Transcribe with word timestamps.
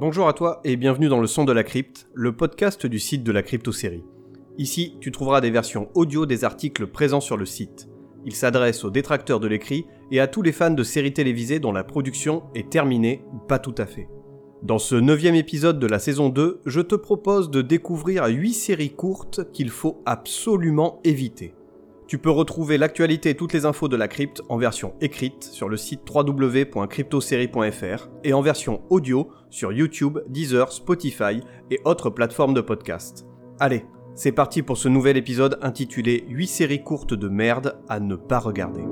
Bonjour 0.00 0.28
à 0.28 0.32
toi 0.32 0.62
et 0.64 0.76
bienvenue 0.76 1.08
dans 1.08 1.20
le 1.20 1.26
son 1.26 1.44
de 1.44 1.52
la 1.52 1.62
crypte, 1.62 2.08
le 2.14 2.34
podcast 2.34 2.86
du 2.86 2.98
site 2.98 3.22
de 3.22 3.32
la 3.32 3.42
crypto-série. 3.42 4.02
Ici, 4.56 4.96
tu 4.98 5.12
trouveras 5.12 5.42
des 5.42 5.50
versions 5.50 5.90
audio 5.92 6.24
des 6.24 6.42
articles 6.42 6.86
présents 6.86 7.20
sur 7.20 7.36
le 7.36 7.44
site. 7.44 7.86
Il 8.24 8.34
s'adresse 8.34 8.82
aux 8.82 8.90
détracteurs 8.90 9.40
de 9.40 9.46
l'écrit 9.46 9.84
et 10.10 10.18
à 10.18 10.26
tous 10.26 10.40
les 10.40 10.52
fans 10.52 10.70
de 10.70 10.82
séries 10.82 11.12
télévisées 11.12 11.60
dont 11.60 11.72
la 11.72 11.84
production 11.84 12.44
est 12.54 12.70
terminée 12.70 13.22
ou 13.34 13.40
pas 13.40 13.58
tout 13.58 13.74
à 13.76 13.84
fait. 13.84 14.08
Dans 14.62 14.78
ce 14.78 14.94
neuvième 14.94 15.34
épisode 15.34 15.78
de 15.78 15.86
la 15.86 15.98
saison 15.98 16.30
2, 16.30 16.62
je 16.64 16.80
te 16.80 16.94
propose 16.94 17.50
de 17.50 17.60
découvrir 17.60 18.24
8 18.24 18.54
séries 18.54 18.94
courtes 18.94 19.52
qu'il 19.52 19.68
faut 19.68 20.00
absolument 20.06 21.00
éviter. 21.04 21.52
Tu 22.06 22.16
peux 22.18 22.30
retrouver 22.30 22.78
l'actualité 22.78 23.28
et 23.30 23.36
toutes 23.36 23.52
les 23.52 23.66
infos 23.66 23.86
de 23.86 23.96
la 23.96 24.08
crypte 24.08 24.40
en 24.48 24.56
version 24.56 24.94
écrite 25.00 25.44
sur 25.44 25.68
le 25.68 25.76
site 25.76 26.00
www.cryptosérie.fr 26.12 28.08
et 28.24 28.32
en 28.32 28.40
version 28.40 28.80
audio 28.88 29.28
sur 29.50 29.72
YouTube, 29.72 30.18
Deezer, 30.28 30.72
Spotify 30.72 31.40
et 31.70 31.80
autres 31.84 32.10
plateformes 32.10 32.54
de 32.54 32.60
podcast. 32.60 33.26
Allez, 33.58 33.84
c'est 34.14 34.32
parti 34.32 34.62
pour 34.62 34.76
ce 34.76 34.88
nouvel 34.88 35.16
épisode 35.16 35.58
intitulé 35.62 36.24
8 36.28 36.46
séries 36.46 36.82
courtes 36.82 37.14
de 37.14 37.28
merde 37.28 37.78
à 37.88 38.00
ne 38.00 38.16
pas 38.16 38.38
regarder. 38.38 38.84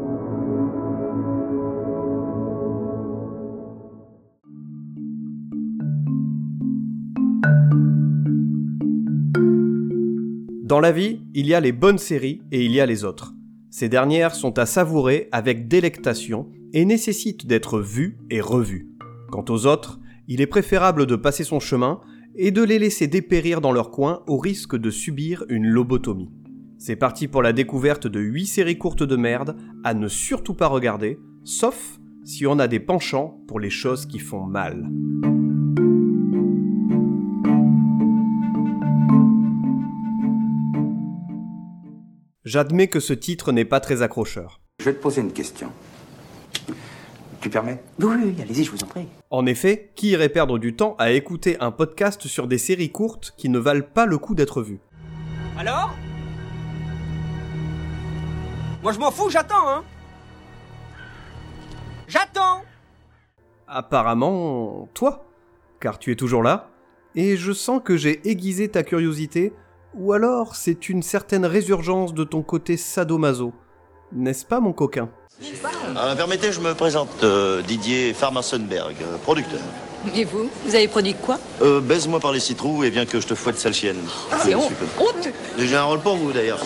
Dans 10.69 10.80
la 10.80 10.93
vie, 10.93 11.23
il 11.33 11.47
y 11.47 11.55
a 11.55 11.61
les 11.61 11.73
bonnes 11.73 11.97
séries 11.97 12.43
et 12.52 12.63
il 12.63 12.73
y 12.73 12.80
a 12.80 12.85
les 12.85 13.05
autres. 13.05 13.33
Ces 13.71 13.88
dernières 13.88 14.35
sont 14.35 14.59
à 14.59 14.66
savourer 14.66 15.29
avec 15.33 15.66
délectation 15.66 16.49
et 16.75 16.85
nécessitent 16.85 17.47
d'être 17.47 17.80
vues 17.80 18.19
et 18.29 18.43
revues. 18.43 18.88
Quant 19.30 19.45
aux 19.49 19.66
autres, 19.66 19.99
il 20.28 20.42
est 20.42 20.46
préférable 20.46 21.07
de 21.07 21.16
passer 21.16 21.43
son 21.43 21.59
chemin 21.59 22.01
et 22.37 22.51
de 22.51 22.62
les 22.62 22.79
laisser 22.79 23.07
dépérir 23.07 23.62
dans 23.62 23.73
leur 23.73 23.90
coin 23.90 24.23
au 24.26 24.37
risque 24.37 24.76
de 24.76 24.90
subir 24.90 25.45
une 25.48 25.66
lobotomie. 25.66 26.30
C'est 26.76 26.96
parti 26.96 27.26
pour 27.26 27.43
la 27.43 27.54
découverte 27.54 28.07
de 28.07 28.20
8 28.20 28.46
séries 28.46 28.79
courtes 28.79 29.02
de 29.02 29.16
merde 29.16 29.57
à 29.85 29.95
ne 29.95 30.07
surtout 30.07 30.54
pas 30.54 30.68
regarder, 30.68 31.18
sauf 31.45 31.98
si 32.24 32.46
on 32.46 32.59
a 32.59 32.68
des 32.68 32.79
penchants 32.79 33.40
pour 33.48 33.59
les 33.59 33.70
choses 33.70 34.04
qui 34.04 34.18
font 34.18 34.45
mal. 34.45 34.87
J'admets 42.45 42.88
que 42.88 43.01
ce 43.01 43.15
titre 43.15 43.51
n'est 43.51 43.65
pas 43.65 43.80
très 43.80 44.02
accrocheur. 44.02 44.60
Je 44.80 44.85
vais 44.85 44.95
te 44.95 45.02
poser 45.02 45.23
une 45.23 45.32
question. 45.32 45.70
Tu 47.41 47.51
permets? 47.51 47.83
Oui, 48.01 48.17
oui, 48.25 48.37
allez-y, 48.43 48.65
je 48.65 48.71
vous 48.73 48.83
en 48.83 48.87
prie. 48.87 49.07
En 49.31 49.47
effet, 49.47 49.93
qui 49.95 50.09
irait 50.09 50.29
perdre 50.29 50.59
du 50.59 50.75
temps 50.75 50.97
à 50.99 51.13
écouter 51.13 51.57
un 51.61 51.71
podcast 51.71 52.27
sur 52.27 52.49
des 52.49 52.59
séries 52.59 52.91
courtes 52.91 53.33
qui 53.37 53.49
ne 53.49 53.59
valent 53.59 53.87
pas 53.95 54.07
le 54.07 54.19
coup 54.19 54.35
d'être 54.35 54.61
vues? 54.61 54.81
Alors? 55.57 55.95
Moi 58.83 58.93
je 58.93 58.99
m'en 58.99 59.11
fous, 59.11 59.31
j'attends, 59.31 59.69
hein. 59.69 59.85
J'attends. 62.09 62.63
Apparemment, 63.66 64.89
toi, 64.94 65.27
car 65.78 65.99
tu 65.99 66.11
es 66.11 66.16
toujours 66.16 66.43
là, 66.43 66.71
et 67.15 67.37
je 67.37 67.53
sens 67.53 67.81
que 67.84 67.97
j'ai 67.97 68.28
aiguisé 68.28 68.69
ta 68.69 68.83
curiosité 68.83 69.53
ou 69.94 70.12
alors 70.12 70.56
c'est 70.56 70.89
une 70.89 71.03
certaine 71.03 71.44
résurgence 71.44 72.15
de 72.15 72.25
ton 72.25 72.43
côté 72.43 72.77
sadomaso. 72.77 73.53
N'est-ce 74.12 74.44
pas 74.44 74.60
mon 74.60 74.72
coquin 74.72 75.09
Euh, 75.97 76.14
permettez, 76.16 76.53
je 76.53 76.60
me 76.60 76.75
présente, 76.75 77.09
euh, 77.22 77.62
Didier 77.62 78.12
Farmansenberg, 78.14 78.97
euh, 79.03 79.16
producteur. 79.19 79.60
Et 80.14 80.25
vous 80.25 80.48
Vous 80.64 80.75
avez 80.75 80.88
produit 80.88 81.14
quoi 81.14 81.38
Euh, 81.60 81.81
Baise-moi 81.81 82.20
par 82.20 82.32
les 82.32 82.41
citrons 82.41 82.82
et 82.82 82.91
viens 82.91 83.04
que 83.04 83.20
je 83.20 83.26
te 83.26 83.34
fouette 83.34 83.59
sale 83.59 83.75
chienne. 83.75 83.98
C'est 84.42 84.54
honte. 84.54 84.72
honte 84.98 85.28
J'ai 85.58 85.76
un 85.76 85.84
rôle 85.84 86.00
pour 86.00 86.16
vous 86.16 86.32
d'ailleurs. 86.32 86.60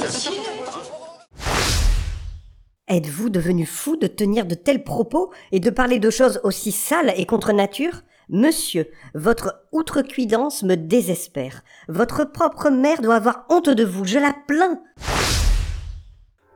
Êtes-vous 2.89 3.31
devenu 3.31 3.65
fou 3.65 3.97
de 3.97 4.07
tenir 4.07 4.45
de 4.45 4.55
tels 4.55 4.85
propos 4.85 5.33
et 5.51 5.61
de 5.61 5.71
parler 5.71 5.99
de 5.99 6.11
choses 6.11 6.41
aussi 6.45 6.73
sales 6.73 7.15
et 7.17 7.25
contre 7.27 7.53
nature? 7.53 8.03
Monsieur, 8.29 8.89
votre 9.15 9.65
outrecuidance 9.73 10.63
me 10.63 10.77
désespère. 10.77 11.63
Votre 11.89 12.25
propre 12.31 12.71
mère 12.71 13.01
doit 13.03 13.17
avoir 13.17 13.45
honte 13.51 13.69
de 13.71 13.85
vous, 13.85 14.05
je 14.05 14.19
la 14.19 14.35
plains. 14.47 14.79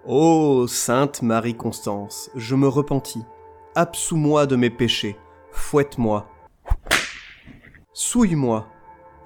Oh, 0.08 0.68
Sainte 0.68 1.22
Marie-Constance, 1.22 2.30
je 2.36 2.54
me 2.54 2.68
repentis. 2.68 3.24
Absous-moi 3.74 4.46
de 4.46 4.54
mes 4.54 4.70
péchés, 4.70 5.18
fouette-moi. 5.50 6.28
Souille-moi, 7.92 8.68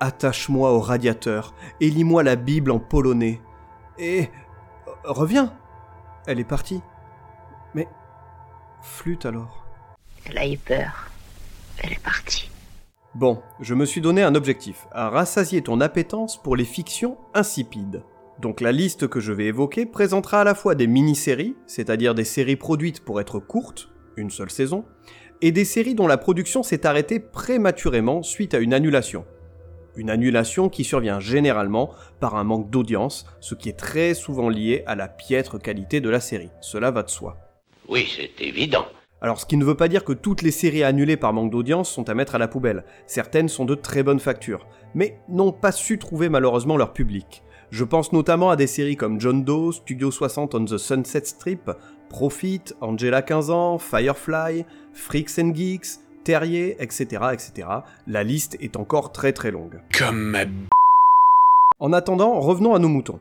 attache-moi 0.01 0.73
au 0.73 0.81
radiateur 0.81 1.53
et 1.83 1.91
lis-moi 1.91 2.23
la 2.23 2.35
Bible 2.35 2.71
en 2.71 2.79
polonais. 2.79 3.43
Et... 3.99 4.31
euh, 4.89 4.93
reviens 5.05 5.53
Elle 6.27 6.41
est 6.41 6.45
partie. 6.45 6.81
Mais... 7.75 7.87
Flûte 8.81 9.27
alors. 9.27 9.67
Elle 10.25 10.39
a 10.39 10.49
eu 10.49 10.57
peur. 10.57 11.11
Elle 11.83 11.93
est 11.93 12.03
partie. 12.03 12.51
Bon, 13.15 13.43
je 13.61 13.75
me 13.75 13.85
suis 13.85 14.01
donné 14.01 14.23
un 14.23 14.35
objectif, 14.35 14.87
à 14.93 15.11
rassasier 15.11 15.61
ton 15.61 15.83
appétence 15.83 16.43
pour 16.43 16.57
les 16.57 16.65
fictions 16.65 17.19
insipides. 17.35 18.03
Donc 18.41 18.63
la 18.63 18.73
liste 18.73 19.07
que 19.07 19.21
je 19.21 19.33
vais 19.33 19.47
évoquer 19.47 19.85
présentera 19.85 20.41
à 20.41 20.45
la 20.45 20.55
fois 20.55 20.75
des 20.75 20.87
mini-séries, 20.87 21.57
c'est-à-dire 21.67 22.15
des 22.15 22.25
séries 22.25 22.57
produites 22.57 23.05
pour 23.05 23.21
être 23.21 23.39
courtes, 23.39 23.91
une 24.17 24.31
seule 24.31 24.49
saison, 24.49 24.87
et 25.43 25.53
des 25.53 25.67
séries 25.67 25.95
dont 25.95 26.07
la 26.07 26.17
production 26.17 26.63
s'est 26.63 26.87
arrêtée 26.87 27.21
prématurément 27.21 28.23
suite 28.23 28.55
à 28.55 28.59
une 28.59 28.73
annulation. 28.73 29.27
Une 29.95 30.09
annulation 30.09 30.71
qui 30.71 30.85
survient 30.85 31.21
généralement 31.21 31.91
par 32.19 32.35
un 32.37 32.45
manque 32.45 32.71
d'audience, 32.71 33.27
ce 33.41 33.55
qui 33.55 33.69
est 33.69 33.79
très 33.79 34.15
souvent 34.15 34.49
lié 34.49 34.85
à 34.87 34.95
la 34.95 35.09
piètre 35.09 35.61
qualité 35.61 36.01
de 36.01 36.09
la 36.09 36.21
série, 36.21 36.51
cela 36.63 36.91
va 36.91 37.03
de 37.03 37.11
soi. 37.11 37.37
Oui, 37.89 38.09
c'est 38.17 38.43
évident. 38.43 38.87
Alors 39.21 39.39
ce 39.39 39.45
qui 39.45 39.59
ne 39.59 39.67
veut 39.67 39.77
pas 39.77 39.89
dire 39.89 40.05
que 40.05 40.15
toutes 40.15 40.41
les 40.41 40.51
séries 40.51 40.83
annulées 40.83 41.19
par 41.19 41.35
manque 41.35 41.51
d'audience 41.51 41.91
sont 41.91 42.09
à 42.09 42.15
mettre 42.15 42.37
à 42.37 42.39
la 42.39 42.49
poubelle, 42.49 42.85
certaines 43.07 43.51
sont 43.51 43.67
de 43.67 43.75
très 43.75 44.03
bonne 44.03 44.21
facture, 44.21 44.67
mais 44.95 45.19
n'ont 45.29 45.53
pas 45.53 45.73
su 45.73 45.99
trouver 45.99 46.31
malheureusement 46.31 46.79
leur 46.79 46.95
public. 46.95 47.43
Je 47.71 47.85
pense 47.85 48.13
notamment 48.13 48.51
à 48.51 48.57
des 48.57 48.67
séries 48.67 48.97
comme 48.97 49.21
John 49.21 49.45
Doe, 49.45 49.73
Studio 49.73 50.11
60 50.11 50.57
on 50.57 50.65
the 50.65 50.77
Sunset 50.77 51.25
Strip, 51.25 51.71
Profit, 52.09 52.63
Angela 52.81 53.23
15 53.23 53.51
ans, 53.51 53.79
Firefly, 53.79 54.65
Freaks 54.93 55.39
and 55.39 55.55
Geeks, 55.55 56.01
Terrier, 56.25 56.77
etc., 56.81 57.05
etc. 57.33 57.69
La 58.09 58.25
liste 58.25 58.57
est 58.61 58.77
encore 58.77 59.13
très 59.13 59.33
très 59.33 59.53
longue. 59.53 59.81
Comme 59.97 60.21
ma 60.21 60.47
b... 60.47 60.51
En 61.79 61.93
attendant, 61.93 62.41
revenons 62.41 62.75
à 62.75 62.81
nos 62.81 62.89
moutons. 62.89 63.21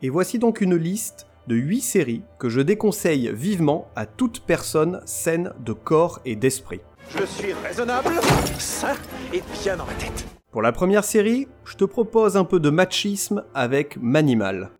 Et 0.00 0.10
voici 0.10 0.38
donc 0.38 0.60
une 0.60 0.76
liste 0.76 1.26
de 1.48 1.56
8 1.56 1.80
séries 1.80 2.22
que 2.38 2.48
je 2.48 2.60
déconseille 2.60 3.32
vivement 3.34 3.88
à 3.96 4.06
toute 4.06 4.40
personne 4.40 5.00
saine 5.06 5.52
de 5.58 5.72
corps 5.72 6.20
et 6.24 6.36
d'esprit. 6.36 6.80
Je 7.18 7.24
suis 7.24 7.52
raisonnable, 7.52 8.14
sain 8.58 8.94
et 9.32 9.42
bien 9.60 9.76
dans 9.76 9.86
ma 9.86 9.94
tête. 9.94 10.37
Pour 10.50 10.62
la 10.62 10.72
première 10.72 11.04
série, 11.04 11.46
je 11.64 11.76
te 11.76 11.84
propose 11.84 12.36
un 12.36 12.44
peu 12.44 12.58
de 12.58 12.70
machisme 12.70 13.44
avec 13.54 13.98
Manimal. 14.00 14.70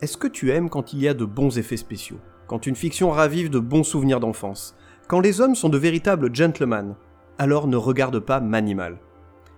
Est-ce 0.00 0.16
que 0.16 0.26
tu 0.26 0.50
aimes 0.52 0.68
quand 0.70 0.92
il 0.92 1.00
y 1.00 1.08
a 1.08 1.14
de 1.14 1.24
bons 1.24 1.58
effets 1.58 1.76
spéciaux? 1.76 2.18
Quand 2.46 2.66
une 2.66 2.76
fiction 2.76 3.10
ravive 3.10 3.50
de 3.50 3.58
bons 3.58 3.84
souvenirs 3.84 4.20
d'enfance? 4.20 4.74
Quand 5.08 5.20
les 5.20 5.40
hommes 5.40 5.54
sont 5.54 5.68
de 5.68 5.78
véritables 5.78 6.34
gentlemen? 6.34 6.94
Alors 7.38 7.66
ne 7.66 7.76
regarde 7.76 8.18
pas 8.20 8.40
Manimal. 8.40 8.98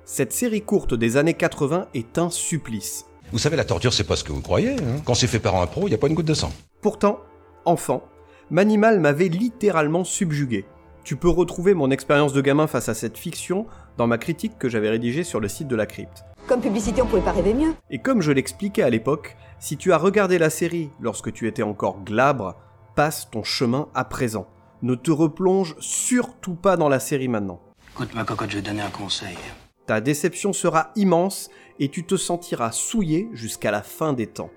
Cette 0.04 0.32
série 0.32 0.62
courte 0.62 0.94
des 0.94 1.16
années 1.16 1.34
80 1.34 1.88
est 1.94 2.18
un 2.18 2.30
supplice. 2.30 3.06
Vous 3.32 3.38
savez, 3.38 3.56
la 3.56 3.64
torture, 3.64 3.92
c'est 3.92 4.04
pas 4.04 4.16
ce 4.16 4.24
que 4.24 4.32
vous 4.32 4.42
croyez. 4.42 4.72
hein. 4.72 5.00
Quand 5.04 5.14
c'est 5.14 5.26
fait 5.26 5.38
par 5.38 5.56
un 5.56 5.66
pro, 5.66 5.82
il 5.86 5.90
n'y 5.90 5.94
a 5.94 5.98
pas 5.98 6.08
une 6.08 6.14
goutte 6.14 6.26
de 6.26 6.34
sang. 6.34 6.52
Pourtant, 6.82 7.20
enfant, 7.64 8.04
Manimal 8.50 9.00
m'avait 9.00 9.28
littéralement 9.28 10.04
subjugué. 10.04 10.66
Tu 11.02 11.16
peux 11.16 11.28
retrouver 11.28 11.72
mon 11.74 11.90
expérience 11.90 12.32
de 12.32 12.40
gamin 12.40 12.66
face 12.66 12.88
à 12.88 12.94
cette 12.94 13.16
fiction 13.16 13.66
dans 13.96 14.06
ma 14.06 14.18
critique 14.18 14.58
que 14.58 14.68
j'avais 14.68 14.90
rédigée 14.90 15.24
sur 15.24 15.40
le 15.40 15.48
site 15.48 15.68
de 15.68 15.76
la 15.76 15.86
crypte. 15.86 16.24
Comme 16.46 16.60
publicité, 16.60 17.00
on 17.00 17.06
pouvait 17.06 17.22
pas 17.22 17.32
rêver 17.32 17.54
mieux. 17.54 17.74
Et 17.90 17.98
comme 17.98 18.20
je 18.20 18.32
l'expliquais 18.32 18.82
à 18.82 18.90
l'époque, 18.90 19.36
si 19.58 19.78
tu 19.78 19.92
as 19.92 19.98
regardé 19.98 20.36
la 20.38 20.50
série 20.50 20.90
lorsque 21.00 21.32
tu 21.32 21.48
étais 21.48 21.62
encore 21.62 22.02
glabre, 22.04 22.56
passe 22.94 23.30
ton 23.30 23.42
chemin 23.42 23.88
à 23.94 24.04
présent. 24.04 24.46
Ne 24.82 24.94
te 24.94 25.10
replonge 25.10 25.74
surtout 25.80 26.54
pas 26.54 26.76
dans 26.76 26.90
la 26.90 27.00
série 27.00 27.28
maintenant. 27.28 27.60
Écoute, 27.94 28.14
ma 28.14 28.24
cocotte, 28.24 28.50
je 28.50 28.56
vais 28.56 28.62
te 28.62 28.68
donner 28.68 28.82
un 28.82 28.90
conseil. 28.90 29.38
Ta 29.86 30.00
déception 30.00 30.52
sera 30.52 30.90
immense 30.96 31.48
et 31.78 31.88
tu 31.88 32.04
te 32.04 32.16
sentiras 32.16 32.72
souillé 32.72 33.28
jusqu'à 33.32 33.70
la 33.70 33.82
fin 33.82 34.12
des 34.12 34.26
temps. 34.26 34.50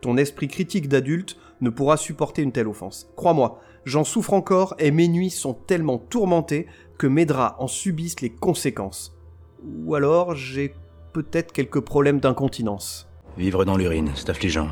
Ton 0.00 0.16
esprit 0.16 0.48
critique 0.48 0.88
d'adulte 0.88 1.36
ne 1.60 1.70
pourra 1.70 1.96
supporter 1.96 2.42
une 2.42 2.52
telle 2.52 2.68
offense. 2.68 3.10
Crois-moi, 3.16 3.60
j'en 3.84 4.04
souffre 4.04 4.32
encore 4.32 4.74
et 4.78 4.90
mes 4.90 5.08
nuits 5.08 5.30
sont 5.30 5.54
tellement 5.54 5.98
tourmentées 5.98 6.66
que 6.98 7.06
mes 7.06 7.26
draps 7.26 7.56
en 7.58 7.66
subissent 7.66 8.20
les 8.20 8.30
conséquences. 8.30 9.16
Ou 9.64 9.94
alors 9.94 10.34
j'ai 10.34 10.74
peut-être 11.12 11.52
quelques 11.52 11.80
problèmes 11.80 12.20
d'incontinence. 12.20 13.08
Vivre 13.36 13.64
dans 13.64 13.76
l'urine, 13.76 14.10
c'est 14.14 14.30
affligeant. 14.30 14.68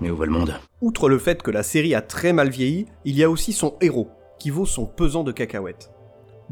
Mais 0.00 0.10
où 0.10 0.16
va 0.16 0.26
le 0.26 0.32
monde? 0.32 0.54
Outre 0.80 1.08
le 1.08 1.18
fait 1.18 1.42
que 1.42 1.50
la 1.50 1.62
série 1.62 1.94
a 1.94 2.02
très 2.02 2.32
mal 2.32 2.50
vieilli, 2.50 2.86
il 3.04 3.16
y 3.16 3.24
a 3.24 3.30
aussi 3.30 3.52
son 3.52 3.76
héros, 3.80 4.10
qui 4.38 4.50
vaut 4.50 4.66
son 4.66 4.86
pesant 4.86 5.24
de 5.24 5.32
cacahuètes. 5.32 5.90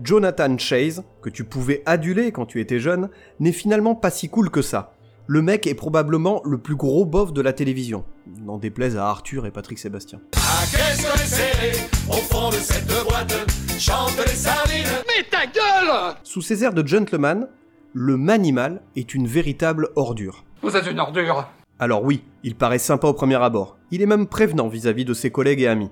Jonathan 0.02 0.58
Chase, 0.58 1.04
que 1.22 1.30
tu 1.30 1.44
pouvais 1.44 1.82
aduler 1.86 2.32
quand 2.32 2.44
tu 2.44 2.60
étais 2.60 2.80
jeune, 2.80 3.08
n'est 3.40 3.52
finalement 3.52 3.94
pas 3.94 4.10
si 4.10 4.28
cool 4.28 4.50
que 4.50 4.62
ça. 4.62 4.95
Le 5.28 5.43
mec 5.43 5.67
est 5.67 5.75
probablement 5.75 6.40
le 6.44 6.56
plus 6.56 6.76
gros 6.76 7.05
bof 7.05 7.32
de 7.32 7.40
la 7.40 7.52
télévision. 7.52 8.05
N'en 8.44 8.58
déplaise 8.58 8.96
à 8.96 9.08
Arthur 9.08 9.44
et 9.44 9.50
Patrick 9.50 9.76
Sébastien. 9.76 10.20
Ah, 10.37 10.62
qu'est-ce 10.70 11.02
qu'on 11.02 11.14
est 11.14 11.26
serré 11.26 11.73
au 12.08 12.12
fond 12.12 12.50
de 12.50 12.55
cette 12.55 12.87
boîte 12.87 13.34
Chante 13.76 14.17
les 14.25 14.32
sardines 14.32 14.87
Mais 15.08 15.25
ta 15.28 15.46
gueule 15.46 16.14
Sous 16.23 16.43
ses 16.43 16.62
airs 16.62 16.75
de 16.75 16.87
gentleman, 16.87 17.49
le 17.93 18.17
manimal 18.17 18.82
est 18.94 19.14
une 19.14 19.26
véritable 19.26 19.88
ordure. 19.96 20.44
Vous 20.62 20.76
êtes 20.76 20.88
une 20.88 21.00
ordure 21.00 21.49
Alors 21.81 22.05
oui, 22.05 22.23
il 22.44 22.55
paraît 22.55 22.78
sympa 22.78 23.08
au 23.08 23.12
premier 23.12 23.43
abord. 23.43 23.78
Il 23.90 24.02
est 24.02 24.06
même 24.06 24.28
prévenant 24.28 24.69
vis-à-vis 24.69 25.05
de 25.05 25.14
ses 25.14 25.32
collègues 25.32 25.62
et 25.62 25.67
amis. 25.67 25.90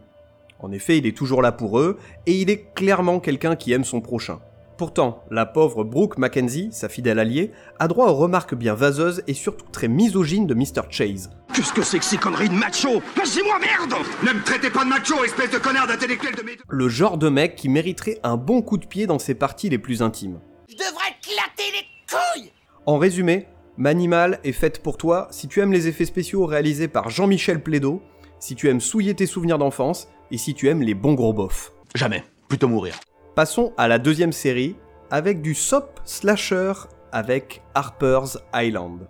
En 0.61 0.71
effet, 0.71 0.97
il 0.99 1.07
est 1.07 1.17
toujours 1.17 1.43
là 1.43 1.51
pour 1.51 1.81
eux, 1.81 1.99
et 2.27 2.41
il 2.41 2.51
est 2.51 2.73
clairement 2.75 3.19
quelqu'un 3.19 3.57
qui 3.57 3.73
aime 3.73 3.85
son 3.85 4.01
prochain. 4.01 4.39
Pourtant, 4.77 5.25
la 5.31 5.47
pauvre 5.47 5.85
Brooke 5.85 6.19
Mackenzie, 6.19 6.71
sa 6.73 6.89
fidèle 6.89 7.21
alliée, 7.21 7.53
a 7.79 7.87
droit 7.87 8.09
aux 8.09 8.15
remarques 8.15 8.57
bien 8.57 8.75
vaseuses 8.75 9.23
et 9.29 9.35
surtout 9.35 9.67
très 9.71 9.87
misogynes 9.87 10.49
de 10.49 10.55
Mr. 10.55 10.91
Chase. 10.91 11.31
Qu'est-ce 11.55 11.73
que 11.73 11.83
c'est 11.83 12.01
que 12.01 12.05
ces 12.05 12.17
conneries 12.17 12.49
de 12.49 12.55
macho? 12.55 13.01
Lâchez-moi, 13.17 13.61
merde 13.61 13.95
Ne 14.25 14.33
me 14.33 14.43
traitez 14.43 14.71
pas 14.71 14.85
de 14.85 14.91
macho, 14.91 15.23
espèce 15.23 15.51
de 15.51 15.59
connard 15.59 15.87
d'intellectuel 15.87 16.35
de 16.35 16.43
mes... 16.43 16.57
Le 16.69 16.89
genre 16.89 17.19
de 17.19 17.29
mec 17.29 17.55
qui 17.55 17.69
mériterait 17.69 18.19
un 18.25 18.37
bon 18.37 18.63
coup 18.63 18.77
de 18.77 18.87
pied 18.87 19.07
dans 19.07 19.21
ses 19.21 19.35
parties 19.35 19.69
les 19.69 19.79
plus 19.79 20.03
intimes. 20.03 20.41
Je 20.69 20.75
devrais 20.75 21.15
éclater 21.23 21.71
les 21.73 21.87
couilles 22.11 22.51
En 22.87 22.99
résumé, 22.99 23.47
Manimal 23.77 24.41
est 24.43 24.53
faite 24.53 24.83
pour 24.83 24.97
toi 24.97 25.29
si 25.31 25.47
tu 25.47 25.61
aimes 25.61 25.73
les 25.73 25.87
effets 25.87 26.05
spéciaux 26.05 26.47
réalisés 26.47 26.89
par 26.89 27.11
Jean-Michel 27.11 27.63
Plédo, 27.63 28.03
si 28.41 28.57
tu 28.57 28.69
aimes 28.69 28.81
souiller 28.81 29.15
tes 29.15 29.27
souvenirs 29.27 29.59
d'enfance 29.59 30.09
et 30.33 30.39
si 30.39 30.55
tu 30.55 30.69
aimes 30.69 30.83
les 30.83 30.95
bons 30.95 31.15
gros 31.15 31.33
bofs. 31.33 31.73
Jamais. 31.95 32.25
Plutôt 32.49 32.69
mourir. 32.69 32.99
Passons 33.35 33.73
à 33.77 33.89
la 33.89 33.99
deuxième 33.99 34.31
série, 34.31 34.77
avec 35.11 35.43
du 35.43 35.57
sop 35.57 35.99
slasher 36.05 36.73
avec 37.11 37.63
Harper's 37.75 38.39
Island. 38.55 39.09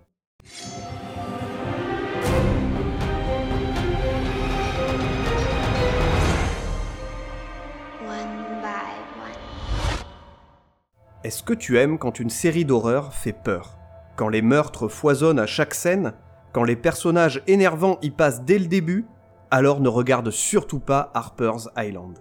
Est-ce 11.23 11.43
que 11.43 11.53
tu 11.53 11.79
aimes 11.79 11.99
quand 11.99 12.19
une 12.19 12.31
série 12.31 12.65
d'horreur 12.65 13.13
fait 13.13 13.35
peur? 13.35 13.77
Quand 14.17 14.29
les 14.29 14.41
meurtres 14.41 14.89
foisonnent 14.89 15.39
à 15.39 15.47
chaque 15.47 15.75
scène? 15.75 16.15
Quand 16.55 16.65
les 16.65 16.77
personnages 16.77 17.43
énervants 17.47 17.99
y 18.01 18.11
passent 18.11 18.43
dès 18.43 18.59
le 18.59 18.67
début? 18.69 19.05
Alors 19.51 19.81
ne 19.81 19.89
regarde 19.91 20.31
surtout 20.31 20.81
pas 20.81 21.11
Harper's 21.13 21.69
Island. 21.77 22.19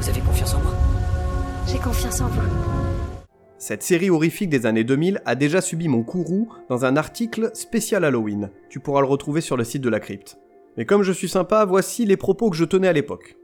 Vous 0.00 0.08
avez 0.08 0.20
confiance 0.20 0.52
en 0.54 0.58
moi? 0.58 0.85
J'ai 1.66 1.78
confiance 1.78 2.20
en 2.20 2.28
vous. 2.28 2.40
Cette 3.58 3.82
série 3.82 4.10
horrifique 4.10 4.50
des 4.50 4.66
années 4.66 4.84
2000 4.84 5.22
a 5.24 5.34
déjà 5.34 5.60
subi 5.60 5.88
mon 5.88 6.02
courroux 6.02 6.52
dans 6.68 6.84
un 6.84 6.96
article 6.96 7.50
spécial 7.54 8.04
Halloween. 8.04 8.50
Tu 8.68 8.80
pourras 8.80 9.00
le 9.00 9.06
retrouver 9.06 9.40
sur 9.40 9.56
le 9.56 9.64
site 9.64 9.82
de 9.82 9.88
la 9.88 10.00
crypte. 10.00 10.38
Mais 10.76 10.84
comme 10.84 11.02
je 11.02 11.12
suis 11.12 11.28
sympa, 11.28 11.64
voici 11.64 12.04
les 12.04 12.16
propos 12.16 12.50
que 12.50 12.56
je 12.56 12.64
tenais 12.64 12.88
à 12.88 12.92
l'époque. 12.92 13.36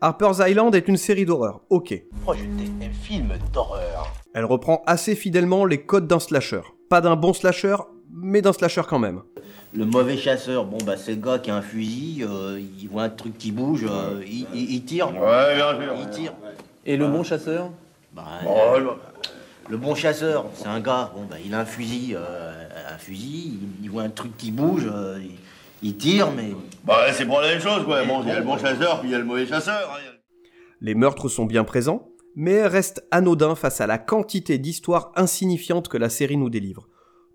Harper's 0.00 0.40
Island 0.46 0.74
est 0.74 0.88
une 0.88 0.96
série 0.96 1.24
d'horreur, 1.24 1.60
ok. 1.70 1.94
Projeter 2.22 2.46
un 2.82 2.90
film 2.90 3.32
d'horreur. 3.52 4.12
Elle 4.34 4.44
reprend 4.44 4.82
assez 4.86 5.14
fidèlement 5.14 5.64
les 5.64 5.82
codes 5.82 6.06
d'un 6.08 6.18
slasher. 6.18 6.60
Pas 6.90 7.00
d'un 7.00 7.16
bon 7.16 7.32
slasher, 7.32 7.76
mais 8.12 8.42
d'un 8.42 8.52
slasher 8.52 8.82
quand 8.88 8.98
même. 8.98 9.22
Le 9.72 9.86
mauvais 9.86 10.16
chasseur, 10.16 10.66
bon 10.66 10.78
bah 10.84 10.96
c'est 10.96 11.12
le 11.12 11.20
gars 11.20 11.38
qui 11.38 11.50
a 11.50 11.56
un 11.56 11.62
fusil, 11.62 12.22
euh, 12.28 12.60
il 12.80 12.88
voit 12.88 13.04
un 13.04 13.08
truc 13.08 13.36
qui 13.38 13.50
bouge, 13.50 13.86
euh, 13.88 14.20
il, 14.26 14.46
il- 14.54 14.74
il 14.74 14.84
tire. 14.84 15.08
Ouais, 15.08 15.56
bien 15.56 15.80
sûr. 15.80 15.94
Il 16.00 16.10
tire. 16.10 16.32
Et 16.84 16.96
le 16.96 17.06
bon 17.08 17.22
chasseur 17.22 17.70
Bah, 18.12 18.24
Oh, 18.46 18.48
euh, 18.74 18.80
le- 18.80 18.90
le 19.70 19.76
bon 19.78 19.94
chasseur, 19.94 20.44
c'est 20.54 20.66
un 20.66 20.80
gars, 20.80 21.10
bon 21.14 21.24
bah 21.24 21.36
il 21.42 21.54
a 21.54 21.60
un 21.60 21.64
fusil, 21.64 22.14
euh, 22.14 22.68
un 22.92 22.98
fusil, 22.98 23.58
il, 23.80 23.84
il 23.84 23.90
voit 23.90 24.02
un 24.02 24.10
truc 24.10 24.36
qui 24.36 24.50
bouge, 24.50 24.86
euh, 24.92 25.18
il, 25.22 25.88
il 25.88 25.96
tire, 25.96 26.30
mais 26.32 26.52
Bah, 26.84 27.10
c'est 27.12 27.24
pour 27.24 27.40
la 27.40 27.48
même 27.48 27.60
chose, 27.60 27.84
quoi. 27.84 28.04
Bon, 28.04 28.22
il 28.22 28.28
y 28.28 28.30
a 28.30 28.38
le 28.40 28.44
bon 28.44 28.58
chasseur, 28.58 29.00
puis 29.00 29.08
il 29.08 29.12
y 29.12 29.14
a 29.14 29.18
le 29.18 29.24
mauvais 29.24 29.46
chasseur. 29.46 29.90
hein. 29.94 30.00
Les 30.82 30.94
meurtres 30.94 31.28
sont 31.28 31.46
bien 31.46 31.64
présents, 31.64 32.08
mais 32.36 32.66
restent 32.66 33.06
anodins 33.10 33.54
face 33.54 33.80
à 33.80 33.86
la 33.86 33.96
quantité 33.96 34.58
d'histoires 34.58 35.12
insignifiantes 35.16 35.88
que 35.88 35.96
la 35.96 36.10
série 36.10 36.36
nous 36.36 36.50
délivre. 36.50 36.88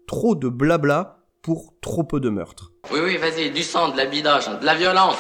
Trop 0.08 0.36
de 0.36 0.50
blabla 0.50 1.24
pour 1.42 1.74
trop 1.82 2.04
peu 2.04 2.20
de 2.20 2.30
meurtres. 2.30 2.74
Oui, 2.92 3.00
oui, 3.04 3.18
vas-y, 3.18 3.50
du 3.50 3.64
sang, 3.64 3.90
de 3.92 3.98
l'habillage, 3.98 4.48
de 4.60 4.66
la 4.66 4.76
violence. 4.76 5.18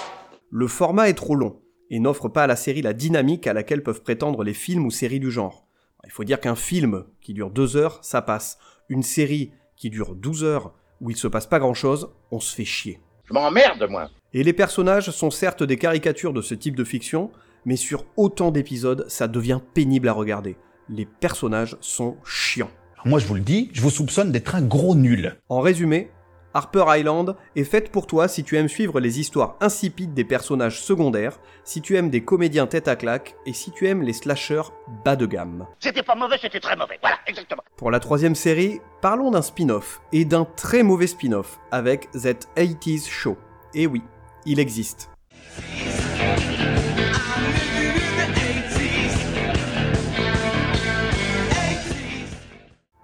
Le 0.51 0.67
format 0.67 1.09
est 1.09 1.13
trop 1.15 1.33
long 1.35 1.59
et 1.89 1.99
n'offre 1.99 2.29
pas 2.29 2.43
à 2.43 2.47
la 2.47 2.55
série 2.55 2.81
la 2.81 2.93
dynamique 2.93 3.47
à 3.47 3.53
laquelle 3.53 3.83
peuvent 3.83 4.01
prétendre 4.01 4.43
les 4.43 4.53
films 4.53 4.85
ou 4.85 4.91
séries 4.91 5.19
du 5.19 5.31
genre. 5.31 5.65
Il 6.05 6.11
faut 6.11 6.23
dire 6.23 6.39
qu'un 6.39 6.55
film 6.55 7.03
qui 7.21 7.33
dure 7.33 7.49
deux 7.49 7.75
heures, 7.75 7.99
ça 8.01 8.21
passe. 8.21 8.57
Une 8.87 9.03
série 9.03 9.51
qui 9.75 9.89
dure 9.89 10.15
12 10.15 10.43
heures, 10.43 10.73
où 11.01 11.09
il 11.09 11.17
se 11.17 11.27
passe 11.27 11.47
pas 11.47 11.59
grand 11.59 11.73
chose, 11.73 12.09
on 12.31 12.39
se 12.39 12.55
fait 12.55 12.65
chier. 12.65 12.99
Je 13.25 13.33
m'emmerde, 13.33 13.85
moi. 13.89 14.09
Et 14.33 14.43
les 14.43 14.53
personnages 14.53 15.11
sont 15.11 15.31
certes 15.31 15.63
des 15.63 15.77
caricatures 15.77 16.33
de 16.33 16.41
ce 16.41 16.53
type 16.55 16.75
de 16.75 16.83
fiction, 16.83 17.31
mais 17.65 17.75
sur 17.75 18.05
autant 18.17 18.51
d'épisodes, 18.51 19.05
ça 19.07 19.27
devient 19.27 19.59
pénible 19.73 20.09
à 20.09 20.13
regarder. 20.13 20.55
Les 20.89 21.05
personnages 21.05 21.77
sont 21.81 22.17
chiants. 22.25 22.71
Moi, 23.05 23.19
je 23.19 23.27
vous 23.27 23.35
le 23.35 23.41
dis, 23.41 23.69
je 23.71 23.81
vous 23.81 23.89
soupçonne 23.89 24.31
d'être 24.31 24.55
un 24.55 24.61
gros 24.61 24.95
nul. 24.95 25.37
En 25.47 25.61
résumé, 25.61 26.09
Harper 26.53 26.85
Island 26.87 27.35
est 27.55 27.63
faite 27.63 27.91
pour 27.91 28.07
toi 28.07 28.27
si 28.27 28.43
tu 28.43 28.57
aimes 28.57 28.69
suivre 28.69 28.99
les 28.99 29.19
histoires 29.19 29.55
insipides 29.61 30.15
des 30.15 30.23
personnages 30.23 30.81
secondaires, 30.81 31.39
si 31.63 31.81
tu 31.81 31.95
aimes 31.95 32.09
des 32.09 32.23
comédiens 32.23 32.65
tête 32.65 32.87
à 32.87 32.95
claque 32.95 33.35
et 33.45 33.53
si 33.53 33.71
tu 33.71 33.87
aimes 33.87 34.01
les 34.01 34.13
slashers 34.13 34.71
bas 35.05 35.15
de 35.15 35.27
gamme. 35.27 35.67
C'était 35.79 36.01
pas 36.01 36.15
mauvais, 36.15 36.37
c'était 36.41 36.59
très 36.59 36.75
mauvais. 36.75 36.97
Voilà, 37.01 37.17
exactement. 37.27 37.61
Pour 37.77 37.91
la 37.91 37.99
troisième 37.99 38.33
série, 38.33 38.81
parlons 39.01 39.29
d'un 39.29 39.43
spin-off, 39.43 40.01
et 40.11 40.25
d'un 40.25 40.45
très 40.45 40.81
mauvais 40.81 41.07
spin-off, 41.07 41.59
avec 41.71 42.09
That 42.11 42.47
80s 42.57 43.07
Show. 43.07 43.37
Et 43.75 43.85
oui, 43.85 44.01
il 44.45 44.59
existe. 44.59 45.11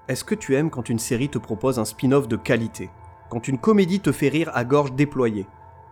Est-ce 0.08 0.24
que 0.24 0.36
tu 0.36 0.56
aimes 0.56 0.70
quand 0.70 0.90
une 0.90 1.00
série 1.00 1.30
te 1.30 1.38
propose 1.38 1.80
un 1.80 1.86
spin-off 1.86 2.28
de 2.28 2.36
qualité? 2.36 2.90
Quand 3.30 3.48
une 3.48 3.58
comédie 3.58 4.00
te 4.00 4.12
fait 4.12 4.30
rire 4.30 4.52
à 4.54 4.64
gorge 4.64 4.94
déployée 4.94 5.48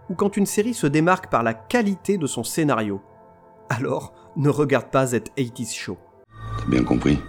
Ou 0.09 0.15
quand 0.15 0.37
une 0.37 0.45
série 0.45 0.73
se 0.73 0.87
démarque 0.87 1.29
par 1.29 1.43
la 1.43 1.53
qualité 1.53 2.17
de 2.17 2.27
son 2.27 2.43
scénario 2.43 3.01
Alors, 3.69 4.13
ne 4.35 4.49
regarde 4.49 4.91
pas 4.91 5.07
That 5.07 5.31
80s 5.37 5.75
Show. 5.75 5.97
T'as 6.57 6.65
bien 6.67 6.83
compris. 6.83 7.19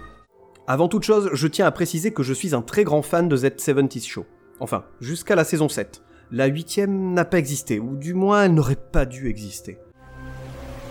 Avant 0.67 0.87
toute 0.87 1.03
chose, 1.03 1.29
je 1.33 1.47
tiens 1.47 1.65
à 1.65 1.71
préciser 1.71 2.11
que 2.11 2.23
je 2.23 2.33
suis 2.33 2.55
un 2.55 2.61
très 2.61 2.83
grand 2.83 3.01
fan 3.01 3.27
de 3.27 3.37
That 3.37 3.57
70s 3.57 4.07
Show. 4.07 4.25
Enfin, 4.59 4.85
jusqu'à 4.99 5.35
la 5.35 5.43
saison 5.43 5.69
7. 5.69 6.01
La 6.31 6.47
huitième 6.47 7.13
n'a 7.13 7.25
pas 7.25 7.37
existé, 7.37 7.79
ou 7.79 7.95
du 7.95 8.13
moins 8.13 8.45
elle 8.45 8.53
n'aurait 8.53 8.75
pas 8.75 9.05
dû 9.05 9.27
exister. 9.29 9.77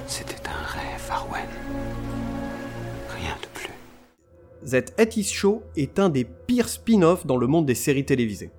C'était 0.07 0.49
un 0.49 0.67
rêve, 0.67 1.11
Arwen. 1.11 1.43
Rien 3.17 3.35
de 3.43 3.49
plus. 3.55 4.71
That 4.71 5.03
80s 5.03 5.33
Show 5.33 5.63
est 5.77 5.99
un 5.99 6.09
des 6.09 6.25
pires 6.25 6.69
spin-offs 6.69 7.27
dans 7.27 7.37
le 7.37 7.47
monde 7.47 7.67
des 7.67 7.75
séries 7.75 8.05
télévisées. 8.05 8.53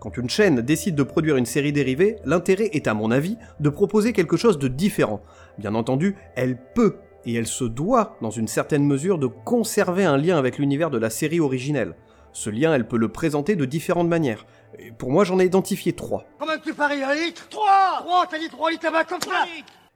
Quand 0.00 0.16
une 0.16 0.30
chaîne 0.30 0.62
décide 0.62 0.94
de 0.94 1.02
produire 1.02 1.36
une 1.36 1.44
série 1.44 1.74
dérivée, 1.74 2.16
l'intérêt 2.24 2.70
est 2.72 2.88
à 2.88 2.94
mon 2.94 3.10
avis 3.10 3.36
de 3.60 3.68
proposer 3.68 4.14
quelque 4.14 4.38
chose 4.38 4.58
de 4.58 4.66
différent. 4.66 5.20
Bien 5.58 5.74
entendu, 5.74 6.16
elle 6.36 6.56
peut 6.74 6.96
et 7.26 7.34
elle 7.34 7.46
se 7.46 7.64
doit, 7.64 8.16
dans 8.22 8.30
une 8.30 8.48
certaine 8.48 8.86
mesure, 8.86 9.18
de 9.18 9.26
conserver 9.26 10.04
un 10.04 10.16
lien 10.16 10.38
avec 10.38 10.56
l'univers 10.56 10.88
de 10.88 10.96
la 10.96 11.10
série 11.10 11.38
originelle. 11.38 11.96
Ce 12.32 12.48
lien, 12.48 12.72
elle 12.72 12.88
peut 12.88 12.96
le 12.96 13.08
présenter 13.08 13.56
de 13.56 13.66
différentes 13.66 14.08
manières. 14.08 14.46
Et 14.78 14.90
pour 14.90 15.10
moi, 15.10 15.24
j'en 15.24 15.38
ai 15.38 15.44
identifié 15.44 15.92
trois. 15.92 16.24
Combien 16.38 16.56
tu 16.56 16.72
paries 16.72 17.02
un 17.02 17.14
litre 17.14 17.46
Trois 17.50 17.98
Trois 18.00 18.26
T'as 18.26 18.38
dit 18.38 18.48
trois 18.48 18.70
litres 18.70 18.84
là-bas 18.84 19.04
comme 19.04 19.20
ça 19.20 19.44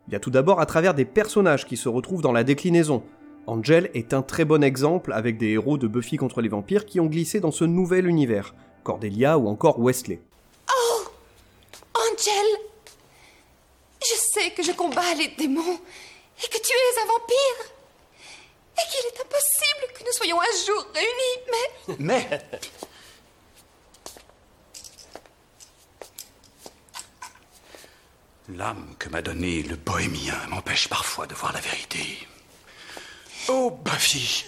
Il 0.06 0.12
y 0.12 0.16
a 0.16 0.20
tout 0.20 0.30
d'abord 0.30 0.60
à 0.60 0.66
travers 0.66 0.92
des 0.92 1.06
personnages 1.06 1.64
qui 1.64 1.78
se 1.78 1.88
retrouvent 1.88 2.20
dans 2.20 2.32
la 2.32 2.44
déclinaison. 2.44 3.04
Angel 3.46 3.88
est 3.94 4.12
un 4.12 4.20
très 4.20 4.44
bon 4.44 4.62
exemple 4.62 5.14
avec 5.14 5.38
des 5.38 5.52
héros 5.52 5.78
de 5.78 5.86
Buffy 5.86 6.18
contre 6.18 6.42
les 6.42 6.48
vampires 6.50 6.84
qui 6.84 7.00
ont 7.00 7.06
glissé 7.06 7.40
dans 7.40 7.50
ce 7.50 7.64
nouvel 7.64 8.06
univers, 8.06 8.54
Cordelia 8.84 9.36
ou 9.38 9.48
encore 9.48 9.80
Wesley. 9.80 10.20
Oh 10.70 11.04
Angel 11.94 12.46
Je 14.00 14.14
sais 14.32 14.50
que 14.52 14.62
je 14.62 14.72
combats 14.72 15.14
les 15.14 15.28
démons 15.28 15.80
et 16.38 16.48
que 16.48 16.58
tu 16.58 16.72
es 16.72 17.02
un 17.02 17.06
vampire 17.06 17.74
et 18.76 18.90
qu'il 18.90 19.06
est 19.06 19.20
impossible 19.20 19.92
que 19.94 20.04
nous 20.04 20.12
soyons 20.12 20.40
un 20.40 20.66
jour 20.66 20.86
réunis, 20.94 21.40
mais... 21.50 21.94
Mais 21.98 22.40
L'âme 28.50 28.94
que 28.98 29.08
m'a 29.08 29.22
donnée 29.22 29.62
le 29.62 29.76
bohémien 29.76 30.38
m'empêche 30.48 30.88
parfois 30.88 31.26
de 31.26 31.34
voir 31.34 31.54
la 31.54 31.60
vérité. 31.60 32.18
Oh, 33.48 33.70
Buffy 33.70 34.44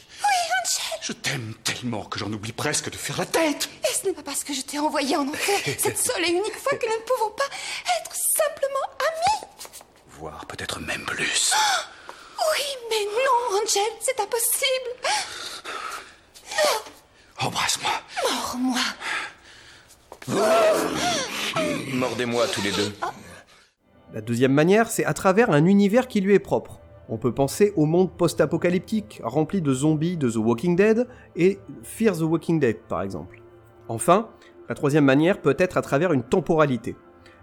Je 1.06 1.12
t'aime 1.12 1.54
tellement 1.62 2.04
que 2.04 2.18
j'en 2.18 2.32
oublie 2.32 2.50
presque 2.50 2.90
de 2.90 2.96
faire 2.96 3.18
la 3.18 3.26
tête 3.26 3.68
Et 3.88 3.94
ce 3.94 4.08
n'est 4.08 4.12
pas 4.12 4.24
parce 4.24 4.42
que 4.42 4.52
je 4.52 4.62
t'ai 4.62 4.80
envoyé 4.80 5.16
en 5.16 5.28
enfer 5.28 5.60
cette 5.78 5.98
seule 5.98 6.24
et 6.24 6.32
unique 6.32 6.56
fois 6.56 6.76
que 6.76 6.84
nous 6.84 6.96
ne 6.96 7.06
pouvons 7.06 7.30
pas 7.30 7.44
être 8.00 8.16
peut-être 10.48 10.80
même 10.80 11.04
plus. 11.06 11.52
Oui, 12.38 12.64
mais 12.90 13.04
non, 13.06 13.58
Angel, 13.60 13.92
c'est 14.00 14.20
impossible. 14.20 14.90
Embrasse-moi. 17.40 17.90
Mors-moi. 18.22 18.80
Mordez-moi 21.92 22.46
tous 22.48 22.62
les 22.62 22.72
deux. 22.72 22.94
La 24.12 24.20
deuxième 24.20 24.52
manière, 24.52 24.90
c'est 24.90 25.04
à 25.04 25.14
travers 25.14 25.50
un 25.50 25.64
univers 25.64 26.08
qui 26.08 26.20
lui 26.20 26.34
est 26.34 26.38
propre. 26.38 26.78
On 27.08 27.18
peut 27.18 27.32
penser 27.32 27.72
au 27.76 27.86
monde 27.86 28.10
post-apocalyptique, 28.16 29.20
rempli 29.22 29.62
de 29.62 29.72
zombies 29.72 30.16
de 30.16 30.28
The 30.28 30.36
Walking 30.36 30.74
Dead 30.74 31.06
et 31.36 31.60
Fear 31.82 32.16
the 32.16 32.22
Walking 32.22 32.58
Dead 32.58 32.78
par 32.88 33.02
exemple. 33.02 33.40
Enfin, 33.88 34.28
la 34.68 34.74
troisième 34.74 35.04
manière 35.04 35.40
peut 35.40 35.54
être 35.58 35.76
à 35.76 35.82
travers 35.82 36.12
une 36.12 36.24
temporalité. 36.24 36.96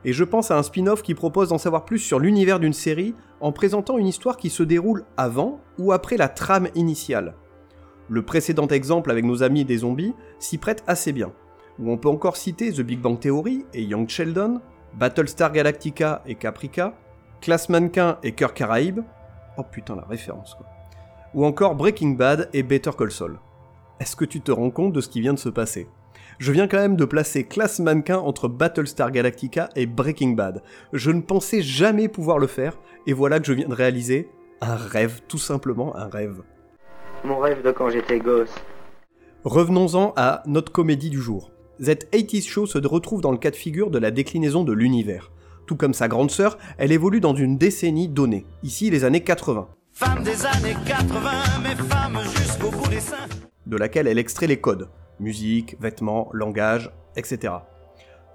Et 0.05 0.12
je 0.12 0.25
pense 0.25 0.51
à 0.51 0.58
un 0.58 0.63
spin-off 0.63 1.01
qui 1.01 1.13
propose 1.13 1.50
d'en 1.50 1.58
savoir 1.58 1.86
plus 1.86 2.00
sur 2.00 2.20
l'univers 2.20 2.60
d'une 2.60 2.74
série 2.74 3.15
en 3.39 3.53
présentant 3.53 3.98
une 3.98 4.08
histoire 4.08 4.36
qui 4.36 4.50
se 4.50 4.63
déroule 4.63 5.05
avant 5.15 5.62
ou 5.77 5.93
après 5.93 6.17
la 6.17 6.27
trame 6.27 6.67
initiale. 6.75 7.36
Le 8.10 8.22
précédent 8.22 8.67
exemple 8.67 9.12
avec 9.12 9.24
nos 9.24 9.43
amis 9.43 9.63
des 9.63 9.77
zombies 9.77 10.13
s'y 10.39 10.58
prête 10.58 10.84
assez 10.88 11.13
bien, 11.13 11.32
où 11.79 11.89
on 11.89 11.98
peut 11.98 12.10
encore 12.10 12.36
citer 12.36 12.74
The 12.74 12.82
Big 12.82 13.00
Bang 13.00 13.17
Theory 13.17 13.65
et 13.74 13.82
Young 13.82 14.10
Sheldon, 14.10 14.60
Battlestar 14.96 15.53
Galactica 15.53 16.22
et 16.25 16.36
Caprica, 16.36 16.96
Classe 17.39 17.70
Mannequin 17.70 18.17
et 18.24 18.34
Cœur 18.34 18.53
Caraïbe, 18.53 19.00
oh 19.57 19.63
putain 19.63 19.95
la 19.95 20.05
référence 20.05 20.55
quoi, 20.55 20.67
ou 21.33 21.45
encore 21.45 21.75
Breaking 21.75 22.12
Bad 22.12 22.50
et 22.53 22.63
Better 22.63 22.91
Call 22.98 23.12
Saul. 23.12 23.39
Est-ce 24.00 24.15
que 24.15 24.25
tu 24.25 24.41
te 24.41 24.51
rends 24.51 24.72
compte 24.72 24.93
de 24.93 25.01
ce 25.01 25.10
qui 25.10 25.22
vient 25.22 25.33
de 25.33 25.39
se 25.39 25.50
passer? 25.50 25.88
Je 26.39 26.51
viens 26.51 26.67
quand 26.67 26.77
même 26.77 26.95
de 26.95 27.05
placer 27.05 27.45
Classe 27.45 27.79
Mannequin 27.79 28.17
entre 28.17 28.48
Battlestar 28.48 29.12
Galactica 29.12 29.69
et 29.75 29.86
Breaking 29.86 30.31
Bad. 30.31 30.63
Je 30.91 31.12
ne 31.12 31.22
pensais 31.22 31.62
jamais 31.62 32.07
pouvoir 32.07 32.39
le 32.39 32.48
faire, 32.48 32.79
et 33.05 33.13
voilà 33.13 33.39
que 33.39 33.45
je 33.45 33.53
viens 33.53 33.67
de 33.67 33.74
réaliser 33.74 34.29
un 34.62 34.75
rêve, 34.75 35.22
tout 35.27 35.38
simplement 35.38 35.95
un 35.95 36.07
rêve. 36.07 36.41
Mon 37.24 37.39
rêve 37.39 37.63
de 37.63 37.72
quand 37.72 37.89
j'étais 37.89 38.19
gosse. 38.19 38.53
Revenons-en 39.43 40.13
à 40.15 40.41
notre 40.45 40.72
comédie 40.72 41.10
du 41.10 41.22
jour. 41.22 41.51
That 41.83 42.05
80s 42.12 42.48
Show 42.48 42.65
se 42.65 42.77
retrouve 42.77 43.22
dans 43.22 43.31
le 43.31 43.38
cas 43.38 43.51
de 43.51 43.55
figure 43.55 43.91
de 43.91 44.00
la 44.00 44.10
déclinaison 44.10 44.63
de 44.63 44.74
l'univers. 44.74 45.32
Tout 45.65 45.75
comme 45.75 45.93
sa 45.93 46.08
grande 46.08 46.32
sœur, 46.32 46.58
elle 46.77 46.91
évolue 46.91 47.22
dans 47.22 47.36
une 47.36 47.58
décennie 47.58 48.10
donnée, 48.10 48.46
ici 48.63 48.89
les 48.89 49.03
années 49.03 49.24
80. 49.24 49.67
Femme 49.91 50.24
des 50.24 50.46
années 50.46 50.75
80, 50.86 51.32
mais 51.63 51.75
femme 51.75 52.20
jusqu'au 52.36 52.70
bout 52.72 52.89
des 52.89 53.00
seins. 53.00 53.27
De 53.65 53.77
laquelle 53.77 54.08
elle 54.08 54.20
extrait 54.20 54.48
les 54.48 54.60
codes 54.60 54.89
musique, 55.20 55.77
vêtements, 55.79 56.29
langage, 56.34 56.91
etc. 57.15 57.53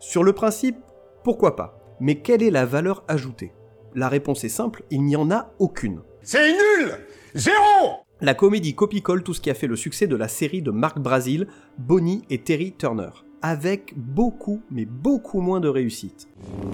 Sur 0.01 0.25
le 0.25 0.33
principe, 0.33 0.79
pourquoi 1.23 1.57
pas? 1.57 1.79
Mais 2.01 2.21
quelle 2.21 2.43
est 2.43 2.51
la 2.51 2.65
valeur 2.65 3.05
ajoutée? 3.09 3.53
La 3.95 4.09
réponse 4.09 4.45
est 4.45 4.49
simple, 4.49 4.85
il 4.91 5.03
n'y 5.03 5.17
en 5.17 5.31
a 5.31 5.53
aucune. 5.59 6.03
C'est 6.23 6.53
nul 6.53 6.93
Zéro 7.35 8.05
La 8.21 8.35
comédie 8.35 8.75
copie-colle 8.75 9.23
tout 9.23 9.35
ce 9.35 9.41
qui 9.41 9.51
a 9.51 9.55
fait 9.55 9.67
le 9.67 9.77
succès 9.77 10.07
de 10.07 10.17
la 10.17 10.29
série 10.29 10.63
de 10.63 10.71
Mark 10.71 10.99
Brasil, 10.99 11.49
Bonnie 11.79 12.23
et 12.31 12.43
Terry 12.43 12.73
Turner, 12.73 13.11
avec 13.43 13.95
beaucoup, 13.97 14.63
mais 14.71 14.85
beaucoup 14.85 15.41
moins 15.41 15.61
de 15.61 15.69
réussite. 15.69 16.29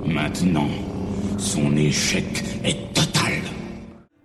Maintenant, 0.07 0.69
son 1.39 1.77
échec 1.77 2.45
est 2.65 2.93
total. 2.95 3.43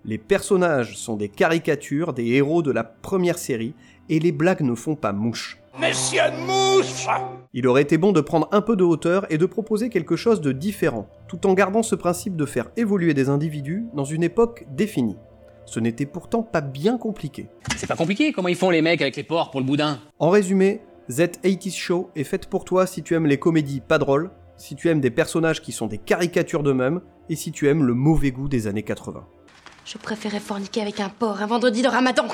Les 0.06 0.18
personnages 0.18 0.98
sont 0.98 1.18
des 1.18 1.30
caricatures 1.30 2.14
des 2.14 2.28
héros 2.28 2.62
de 2.62 2.72
la 2.72 2.84
première 2.84 3.38
série, 3.38 3.74
et 4.10 4.20
les 4.20 4.32
blagues 4.32 4.62
ne 4.62 4.74
font 4.74 4.96
pas 4.96 5.14
mouche. 5.14 5.60
Monsieur 5.80 6.22
de 6.32 6.46
mouche 6.46 7.08
Il 7.54 7.68
aurait 7.68 7.84
été 7.84 7.98
bon 7.98 8.12
de 8.12 8.22
prendre 8.22 8.50
un 8.52 8.62
peu 8.62 8.76
de 8.76 8.84
hauteur 8.84 9.26
et 9.32 9.38
de 9.38 9.46
proposer 9.46 9.90
quelque 9.90 10.16
chose 10.16 10.42
de 10.42 10.52
différent, 10.52 11.08
tout 11.28 11.46
en 11.46 11.54
gardant 11.54 11.84
ce 11.84 11.96
principe 11.96 12.36
de 12.36 12.46
faire 12.46 12.70
évoluer 12.76 13.14
des 13.14 13.30
individus 13.30 13.86
dans 13.94 14.04
une 14.04 14.24
époque 14.24 14.66
définie. 14.76 15.18
Ce 15.66 15.80
n'était 15.80 16.08
pourtant 16.08 16.42
pas 16.42 16.62
bien 16.62 16.98
compliqué. 16.98 17.48
C'est 17.78 17.86
pas 17.86 17.96
compliqué, 17.96 18.32
comment 18.32 18.48
ils 18.48 18.56
font 18.56 18.72
les 18.72 18.82
mecs 18.82 19.02
avec 19.02 19.16
les 19.16 19.24
porcs 19.24 19.52
pour 19.52 19.60
le 19.60 19.66
boudin? 19.66 20.00
En 20.18 20.30
résumé, 20.32 20.82
Z80s 21.10 21.76
Show 21.76 22.12
est 22.16 22.24
faite 22.24 22.46
pour 22.46 22.66
toi 22.66 22.86
si 22.86 23.02
tu 23.02 23.16
aimes 23.16 23.26
les 23.26 23.40
comédies 23.40 23.82
pas 23.82 23.98
drôles, 23.98 24.30
si 24.58 24.76
tu 24.76 24.90
aimes 24.90 25.02
des 25.02 25.10
personnages 25.10 25.60
qui 25.60 25.72
sont 25.72 25.88
des 25.88 25.98
caricatures 25.98 26.62
d'eux-mêmes, 26.62 27.02
et 27.30 27.36
si 27.36 27.52
tu 27.52 27.68
aimes 27.68 27.84
le 27.84 27.96
mauvais 27.96 28.32
goût 28.32 28.48
des 28.48 28.68
années 28.68 28.84
80. 28.84 29.26
Je 29.86 29.98
préférais 29.98 30.40
forniquer 30.40 30.82
avec 30.82 31.00
un 31.00 31.10
porc 31.10 31.42
un 31.42 31.48
vendredi 31.48 31.82
de 31.82 31.88
ramadan. 31.88 32.28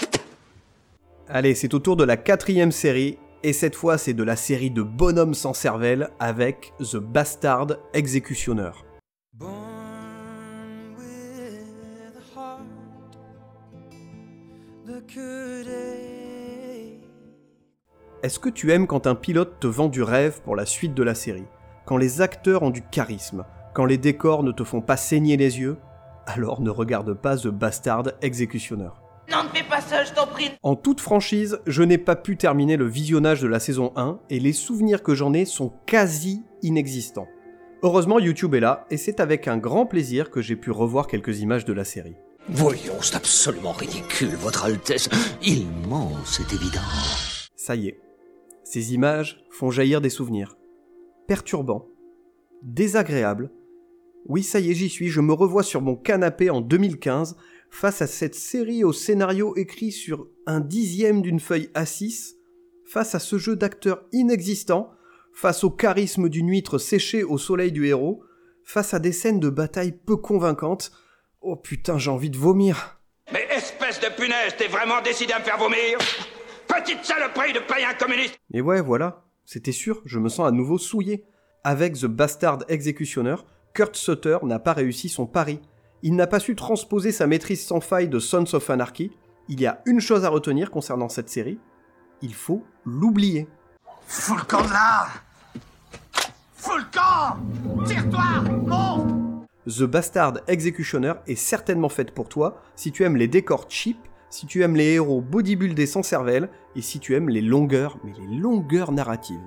Allez, 1.30 1.56
c'est 1.56 1.74
au 1.74 1.80
tour 1.80 1.96
de 1.96 2.04
la 2.04 2.18
quatrième 2.18 2.74
série, 2.74 3.18
et 3.44 3.54
cette 3.54 3.76
fois 3.76 3.98
c'est 3.98 4.14
de 4.14 4.24
la 4.24 4.36
série 4.36 4.72
de 4.72 4.82
bonhommes 4.82 5.36
sans 5.36 5.54
cervelle 5.54 6.10
avec 6.20 6.74
The 6.80 6.98
Bastard 6.98 7.78
Exécutionneur. 7.94 8.84
Est-ce 18.26 18.40
que 18.40 18.50
tu 18.50 18.72
aimes 18.72 18.88
quand 18.88 19.06
un 19.06 19.14
pilote 19.14 19.60
te 19.60 19.68
vend 19.68 19.88
du 19.88 20.02
rêve 20.02 20.42
pour 20.42 20.56
la 20.56 20.66
suite 20.66 20.96
de 20.96 21.04
la 21.04 21.14
série? 21.14 21.46
Quand 21.86 21.98
les 21.98 22.22
acteurs 22.22 22.64
ont 22.64 22.72
du 22.72 22.82
charisme? 22.82 23.46
Quand 23.76 23.86
les 23.86 24.00
décors 24.00 24.42
ne 24.42 24.52
te 24.52 24.64
font 24.64 24.82
pas 24.82 24.98
saigner 24.98 25.38
les 25.38 25.60
yeux? 25.60 25.78
Alors 26.26 26.60
ne 26.60 26.72
regarde 26.72 27.14
pas 27.14 27.38
The 27.38 27.50
Bastard 27.50 28.14
Exécutionneur. 28.24 29.00
Non, 29.32 29.44
ne 29.44 29.50
fais 29.50 29.64
pas 29.64 29.80
ça, 29.80 30.04
je 30.04 30.12
t'en 30.12 30.26
prie. 30.26 30.50
En 30.64 30.76
toute 30.76 31.02
franchise, 31.02 31.60
je 31.68 31.84
n'ai 31.84 32.00
pas 32.00 32.16
pu 32.16 32.36
terminer 32.36 32.78
le 32.78 32.88
visionnage 32.88 33.44
de 33.44 33.48
la 33.48 33.60
saison 33.60 33.94
1 33.96 34.18
et 34.32 34.40
les 34.40 34.54
souvenirs 34.54 35.04
que 35.04 35.14
j'en 35.14 35.32
ai 35.34 35.46
sont 35.46 35.74
quasi 35.86 36.44
inexistants. 36.64 37.28
Heureusement, 37.84 38.18
YouTube 38.18 38.56
est 38.56 38.60
là 38.60 38.88
et 38.90 38.98
c'est 38.98 39.20
avec 39.20 39.48
un 39.48 39.60
grand 39.60 39.86
plaisir 39.86 40.32
que 40.32 40.42
j'ai 40.42 40.56
pu 40.56 40.72
revoir 40.72 41.06
quelques 41.06 41.42
images 41.42 41.66
de 41.66 41.74
la 41.74 41.84
série. 41.84 42.18
Voyons, 42.50 43.00
c'est 43.02 43.18
absolument 43.18 43.74
ridicule, 43.74 44.30
Votre 44.30 44.66
Altesse. 44.66 45.10
Il 45.44 45.68
ment, 45.88 46.12
c'est 46.26 46.52
évident. 46.54 46.82
Ça 47.56 47.76
y 47.76 47.90
est. 47.90 48.00
Ces 48.66 48.96
images 48.96 49.46
font 49.52 49.70
jaillir 49.70 50.02
des 50.02 50.10
souvenirs. 50.10 50.58
Perturbants. 51.28 51.88
Désagréables. 52.64 53.52
Oui, 54.26 54.42
ça 54.42 54.60
y 54.60 54.72
est, 54.72 54.74
j'y 54.74 54.90
suis, 54.90 55.08
je 55.08 55.22
me 55.22 55.34
revois 55.34 55.62
sur 55.62 55.82
mon 55.82 55.96
canapé 55.96 56.50
en 56.50 56.62
2015 56.62 57.38
face 57.70 58.02
à 58.02 58.08
cette 58.08 58.34
série 58.34 58.84
au 58.84 58.92
scénario 58.92 59.56
écrit 59.56 59.92
sur 59.92 60.28
un 60.48 60.62
dixième 60.62 61.22
d'une 61.22 61.40
feuille 61.40 61.70
A6, 61.76 62.34
face 62.88 63.14
à 63.14 63.20
ce 63.20 63.38
jeu 63.38 63.56
d'acteurs 63.56 64.04
inexistant, 64.12 64.90
face 65.32 65.64
au 65.64 65.70
charisme 65.70 66.28
d'une 66.28 66.50
huître 66.50 66.80
séchée 66.80 67.24
au 67.24 67.38
soleil 67.38 67.72
du 67.72 67.86
héros, 67.86 68.24
face 68.64 68.96
à 68.96 69.00
des 69.00 69.12
scènes 69.12 69.40
de 69.40 69.50
bataille 69.50 69.92
peu 69.92 70.18
convaincantes, 70.18 70.92
oh 71.42 71.56
putain 71.56 72.00
j'ai 72.00 72.10
envie 72.10 72.32
de 72.32 72.38
vomir. 72.38 73.00
Mais 73.32 73.46
espèce 73.52 74.00
de 74.00 74.08
punaise, 74.16 74.56
t'es 74.58 74.68
vraiment 74.68 75.02
décidé 75.04 75.34
à 75.34 75.40
me 75.40 75.44
faire 75.44 75.60
vomir? 75.60 76.00
Petite 76.68 77.04
saloperie 77.04 77.54
de 77.54 77.60
païen 77.60 77.94
communiste 77.94 78.40
Et 78.54 78.62
ouais 78.62 78.82
voilà, 78.82 79.24
c'était 79.46 79.72
sûr, 79.72 80.02
je 80.06 80.20
me 80.20 80.30
sens 80.30 80.48
à 80.48 80.52
nouveau 80.52 80.78
souillé. 80.78 81.26
Avec 81.64 81.94
The 81.94 82.06
Bastard 82.06 82.60
Executioner, 82.68 83.36
Kurt 83.74 83.96
Sutter 83.96 84.38
n'a 84.44 84.60
pas 84.60 84.74
réussi 84.74 85.10
son 85.10 85.26
pari 85.26 85.60
il 86.06 86.16
n'a 86.16 86.28
pas 86.28 86.40
su 86.40 86.56
transposer 86.56 87.12
sa 87.12 87.26
maîtrise 87.26 87.66
sans 87.66 87.82
faille 87.82 88.08
de 88.08 88.20
Sons 88.20 88.54
of 88.54 88.70
Anarchy. 88.70 89.12
Il 89.50 89.60
y 89.60 89.66
a 89.66 89.82
une 89.88 90.00
chose 90.00 90.24
à 90.24 90.30
retenir 90.30 90.70
concernant 90.70 91.10
cette 91.10 91.30
série, 91.30 91.58
il 92.22 92.36
faut 92.36 92.64
l'oublier. 92.86 93.48
Fous 94.06 94.36
le 94.36 94.44
camp 94.44 94.62
de 94.62 94.70
là 94.70 95.08
Fous 96.54 96.78
le 96.78 96.84
camp 96.94 97.38
Tire-toi 97.86 98.24
Monte 98.68 99.48
The 99.66 99.82
Bastard 99.82 100.34
Executioner 100.48 101.14
est 101.26 101.36
certainement 101.36 101.90
faite 101.90 102.12
pour 102.12 102.30
toi 102.30 102.62
si 102.76 102.92
tu 102.92 103.04
aimes 103.04 103.18
les 103.18 103.28
décors 103.28 103.66
cheap, 103.68 103.98
si 104.36 104.46
tu 104.48 104.64
aimes 104.64 104.76
les 104.76 104.96
héros 104.96 105.22
bodybuildés 105.22 105.86
sans 105.86 106.04
cervelle 106.04 106.50
et 106.76 106.82
si 106.82 107.00
tu 107.00 107.16
aimes 107.16 107.30
les 107.30 107.40
longueurs, 107.40 107.98
mais 108.04 108.12
les 108.20 108.36
longueurs 108.36 108.92
narratives. 108.92 109.40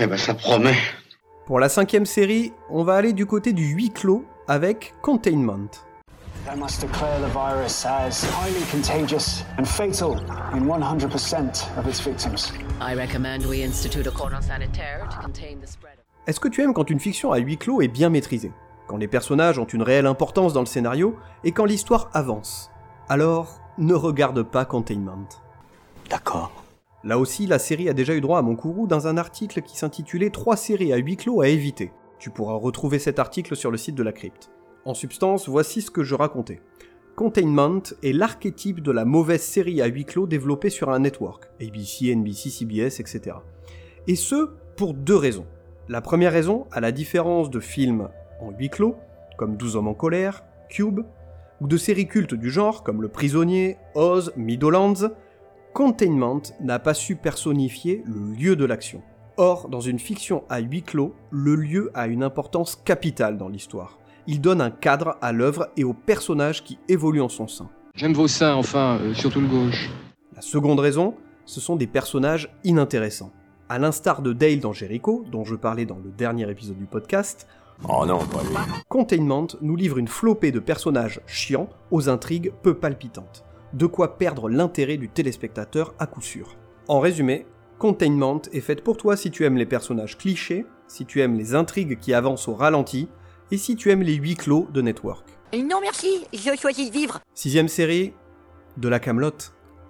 Eh 0.00 0.06
ben 0.06 0.16
ça 0.16 0.34
promet. 0.34 0.76
Pour 1.46 1.60
la 1.60 1.68
cinquième 1.68 2.06
série, 2.06 2.52
on 2.70 2.82
va 2.82 2.96
aller 2.96 3.12
du 3.12 3.26
côté 3.26 3.52
du 3.52 3.66
huis 3.66 3.90
clos 3.90 4.24
avec 4.48 4.94
Containment. 5.00 5.70
I 6.52 6.58
must 6.58 6.80
declare 6.80 7.20
the 7.20 7.30
virus 7.32 7.86
as 7.86 8.24
highly 8.24 8.64
contagious 8.72 9.44
and 9.58 9.64
fatal 9.64 10.16
in 10.52 10.66
100% 10.66 11.78
of 11.78 11.86
its 11.86 12.00
victims. 12.00 12.52
I 12.80 12.96
recommend 12.96 13.46
we 13.46 13.62
institute 13.62 14.08
a 14.08 14.10
cordon 14.10 14.42
sanitaire 14.42 15.06
to 15.08 15.16
contain 15.22 15.60
the 15.60 15.68
spread. 15.68 15.98
Est-ce 16.26 16.40
que 16.40 16.48
tu 16.48 16.62
aimes 16.62 16.74
quand 16.74 16.90
une 16.90 16.98
fiction 16.98 17.30
à 17.30 17.38
huis 17.38 17.58
clos 17.58 17.80
est 17.80 17.88
bien 17.88 18.10
maîtrisée? 18.10 18.50
Quand 18.88 18.96
les 18.96 19.08
personnages 19.08 19.60
ont 19.60 19.66
une 19.66 19.82
réelle 19.82 20.06
importance 20.06 20.52
dans 20.52 20.60
le 20.60 20.66
scénario 20.66 21.14
et 21.44 21.52
quand 21.52 21.64
l'histoire 21.64 22.10
avance? 22.12 22.72
Alors, 23.12 23.58
ne 23.76 23.92
regarde 23.92 24.44
pas 24.44 24.64
Containment. 24.64 25.28
D'accord. 26.08 26.52
Là 27.02 27.18
aussi, 27.18 27.48
la 27.48 27.58
série 27.58 27.88
a 27.88 27.92
déjà 27.92 28.14
eu 28.14 28.20
droit 28.20 28.38
à 28.38 28.42
mon 28.42 28.54
courroux 28.54 28.86
dans 28.86 29.08
un 29.08 29.16
article 29.16 29.62
qui 29.62 29.76
s'intitulait 29.76 30.30
3 30.30 30.56
séries 30.56 30.92
à 30.92 30.96
huis 30.96 31.16
clos 31.16 31.40
à 31.40 31.48
éviter. 31.48 31.90
Tu 32.20 32.30
pourras 32.30 32.54
retrouver 32.54 33.00
cet 33.00 33.18
article 33.18 33.56
sur 33.56 33.72
le 33.72 33.78
site 33.78 33.96
de 33.96 34.04
la 34.04 34.12
crypte. 34.12 34.52
En 34.84 34.94
substance, 34.94 35.48
voici 35.48 35.82
ce 35.82 35.90
que 35.90 36.04
je 36.04 36.14
racontais. 36.14 36.60
Containment 37.16 37.82
est 38.04 38.12
l'archétype 38.12 38.80
de 38.80 38.92
la 38.92 39.04
mauvaise 39.04 39.42
série 39.42 39.82
à 39.82 39.86
huis 39.86 40.04
clos 40.04 40.28
développée 40.28 40.70
sur 40.70 40.90
un 40.90 41.00
network, 41.00 41.50
ABC, 41.60 42.14
NBC, 42.14 42.48
CBS, 42.48 43.00
etc. 43.00 43.38
Et 44.06 44.14
ce, 44.14 44.50
pour 44.76 44.94
deux 44.94 45.16
raisons. 45.16 45.46
La 45.88 46.00
première 46.00 46.30
raison, 46.30 46.68
à 46.70 46.78
la 46.78 46.92
différence 46.92 47.50
de 47.50 47.58
films 47.58 48.08
en 48.40 48.52
huis 48.52 48.70
clos, 48.70 48.94
comme 49.36 49.56
12 49.56 49.74
hommes 49.74 49.88
en 49.88 49.94
colère, 49.94 50.44
Cube, 50.68 51.00
ou 51.60 51.66
de 51.66 51.76
séries 51.76 52.08
cultes 52.08 52.34
du 52.34 52.50
genre 52.50 52.82
comme 52.82 53.02
Le 53.02 53.08
Prisonnier, 53.08 53.76
Oz, 53.94 54.32
Meadowlands, 54.36 55.10
Containment 55.72 56.42
n'a 56.60 56.78
pas 56.78 56.94
su 56.94 57.14
personnifier 57.14 58.02
le 58.04 58.34
lieu 58.34 58.56
de 58.56 58.64
l'action. 58.64 59.02
Or, 59.36 59.68
dans 59.68 59.80
une 59.80 59.98
fiction 59.98 60.42
à 60.48 60.58
huis 60.58 60.82
clos, 60.82 61.14
le 61.30 61.54
lieu 61.54 61.90
a 61.94 62.08
une 62.08 62.24
importance 62.24 62.76
capitale 62.76 63.38
dans 63.38 63.48
l'histoire. 63.48 63.98
Il 64.26 64.40
donne 64.40 64.60
un 64.60 64.70
cadre 64.70 65.16
à 65.22 65.32
l'œuvre 65.32 65.68
et 65.76 65.84
aux 65.84 65.94
personnages 65.94 66.64
qui 66.64 66.78
évoluent 66.88 67.22
en 67.22 67.28
son 67.28 67.46
sein. 67.46 67.70
J'aime 67.94 68.12
vos 68.12 68.28
seins, 68.28 68.54
enfin, 68.54 68.98
euh, 69.00 69.14
surtout 69.14 69.40
le 69.40 69.46
gauche. 69.46 69.90
La 70.34 70.42
seconde 70.42 70.80
raison, 70.80 71.14
ce 71.46 71.60
sont 71.60 71.76
des 71.76 71.86
personnages 71.86 72.54
inintéressants. 72.64 73.32
À 73.68 73.78
l'instar 73.78 74.22
de 74.22 74.32
Dale 74.32 74.60
dans 74.60 74.72
Jericho, 74.72 75.24
dont 75.30 75.44
je 75.44 75.54
parlais 75.54 75.86
dans 75.86 75.98
le 75.98 76.10
dernier 76.10 76.50
épisode 76.50 76.78
du 76.78 76.86
podcast, 76.86 77.46
Oh 77.88 78.04
non, 78.06 78.18
pas 78.18 78.42
lui. 78.42 78.56
Containment 78.88 79.46
nous 79.60 79.76
livre 79.76 79.98
une 79.98 80.08
flopée 80.08 80.52
de 80.52 80.60
personnages 80.60 81.20
chiants 81.26 81.68
aux 81.90 82.08
intrigues 82.08 82.52
peu 82.62 82.74
palpitantes. 82.74 83.44
De 83.72 83.86
quoi 83.86 84.18
perdre 84.18 84.48
l'intérêt 84.48 84.96
du 84.96 85.08
téléspectateur 85.08 85.94
à 85.98 86.06
coup 86.06 86.20
sûr. 86.20 86.56
En 86.88 87.00
résumé, 87.00 87.46
Containment 87.78 88.42
est 88.52 88.60
faite 88.60 88.84
pour 88.84 88.98
toi 88.98 89.16
si 89.16 89.30
tu 89.30 89.44
aimes 89.44 89.56
les 89.56 89.66
personnages 89.66 90.18
clichés, 90.18 90.66
si 90.86 91.06
tu 91.06 91.22
aimes 91.22 91.38
les 91.38 91.54
intrigues 91.54 91.98
qui 91.98 92.12
avancent 92.12 92.48
au 92.48 92.54
ralenti, 92.54 93.08
et 93.50 93.56
si 93.56 93.76
tu 93.76 93.90
aimes 93.90 94.02
les 94.02 94.14
huis 94.14 94.34
clos 94.34 94.68
de 94.72 94.82
Network. 94.82 95.26
Non 95.54 95.80
merci, 95.80 96.26
je 96.32 96.54
choisis 96.60 96.90
de 96.90 96.92
vivre. 96.92 97.20
Sixième 97.34 97.68
série, 97.68 98.12
de 98.76 98.88
la 98.88 99.00
Camelot 99.00 99.32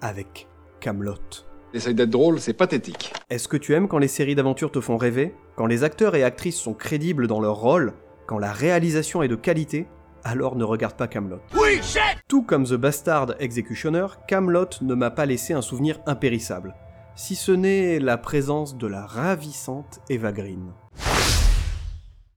avec 0.01 0.47
Camelot. 0.79 1.50
Essaye 1.73 1.95
d'être 1.95 2.11
drôle, 2.11 2.41
c'est 2.41 2.53
pathétique. 2.53 3.13
Est-ce 3.31 3.47
que 3.47 3.57
tu 3.57 3.75
aimes 3.75 3.87
quand 3.87 3.99
les 3.99 4.09
séries 4.09 4.35
d'aventure 4.35 4.73
te 4.73 4.81
font 4.81 4.97
rêver? 4.97 5.35
Quand 5.55 5.67
les 5.67 5.85
acteurs 5.85 6.17
et 6.17 6.25
actrices 6.25 6.59
sont 6.59 6.75
crédibles 6.75 7.29
dans 7.29 7.41
leur 7.41 7.57
rôle? 7.57 7.93
Quand 8.27 8.39
la 8.39 8.53
réalisation 8.53 9.23
est 9.23 9.29
de 9.29 9.37
qualité? 9.37 9.87
Alors 10.25 10.57
ne 10.57 10.65
regarde 10.65 10.97
pas 10.97 11.07
Camelot. 11.07 11.39
Oui, 11.55 11.81
Tout 12.27 12.43
comme 12.43 12.65
The 12.65 12.75
Bastard 12.75 13.35
Executioner, 13.39 14.07
Camelot 14.27 14.67
ne 14.83 14.95
m'a 14.95 15.11
pas 15.11 15.27
laissé 15.27 15.53
un 15.53 15.63
souvenir 15.63 16.01
impérissable, 16.07 16.75
si 17.15 17.37
ce 17.37 17.53
n'est 17.53 18.01
la 18.01 18.19
présence 18.19 18.77
de 18.77 18.89
la 18.89 19.07
ravissante 19.07 20.01
Eva 20.09 20.33
Green. 20.33 20.73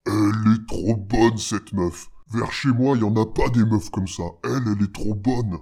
Elle 0.05 0.53
est 0.53 0.67
trop 0.67 0.95
bonne 0.95 1.37
cette 1.37 1.73
meuf. 1.73 2.05
Vers 2.31 2.51
chez 2.51 2.69
moi, 2.69 2.95
y 2.97 3.03
en 3.03 3.15
a 3.15 3.25
pas 3.25 3.49
des 3.49 3.65
meufs 3.65 3.89
comme 3.89 4.07
ça. 4.07 4.23
Elle, 4.43 4.63
elle 4.67 4.83
est 4.83 4.93
trop 4.93 5.15
bonne. 5.15 5.57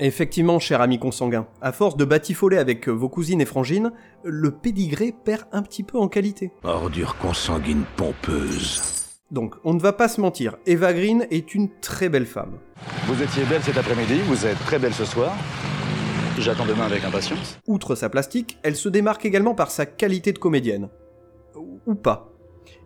Effectivement, 0.00 0.58
cher 0.58 0.80
ami 0.80 0.98
consanguin, 0.98 1.46
à 1.62 1.70
force 1.70 1.96
de 1.96 2.04
batifoler 2.04 2.58
avec 2.58 2.88
vos 2.88 3.08
cousines 3.08 3.40
et 3.40 3.44
frangines, 3.44 3.92
le 4.24 4.50
pédigré 4.50 5.14
perd 5.24 5.44
un 5.52 5.62
petit 5.62 5.84
peu 5.84 5.98
en 5.98 6.08
qualité. 6.08 6.50
Ordure 6.64 7.16
consanguine 7.18 7.84
pompeuse. 7.96 8.82
Donc, 9.30 9.54
on 9.62 9.72
ne 9.72 9.80
va 9.80 9.92
pas 9.92 10.08
se 10.08 10.20
mentir, 10.20 10.56
Eva 10.66 10.92
Green 10.92 11.28
est 11.30 11.54
une 11.54 11.68
très 11.80 12.08
belle 12.08 12.26
femme. 12.26 12.58
Vous 13.06 13.22
étiez 13.22 13.44
belle 13.44 13.62
cet 13.62 13.76
après-midi, 13.76 14.18
vous 14.26 14.46
êtes 14.46 14.58
très 14.64 14.80
belle 14.80 14.94
ce 14.94 15.04
soir. 15.04 15.32
J'attends 16.40 16.66
demain 16.66 16.86
avec 16.86 17.04
impatience. 17.04 17.60
Outre 17.68 17.94
sa 17.94 18.08
plastique, 18.08 18.58
elle 18.64 18.74
se 18.74 18.88
démarque 18.88 19.24
également 19.24 19.54
par 19.54 19.70
sa 19.70 19.86
qualité 19.86 20.32
de 20.32 20.38
comédienne. 20.38 20.88
Ou 21.86 21.94
pas. 21.94 22.33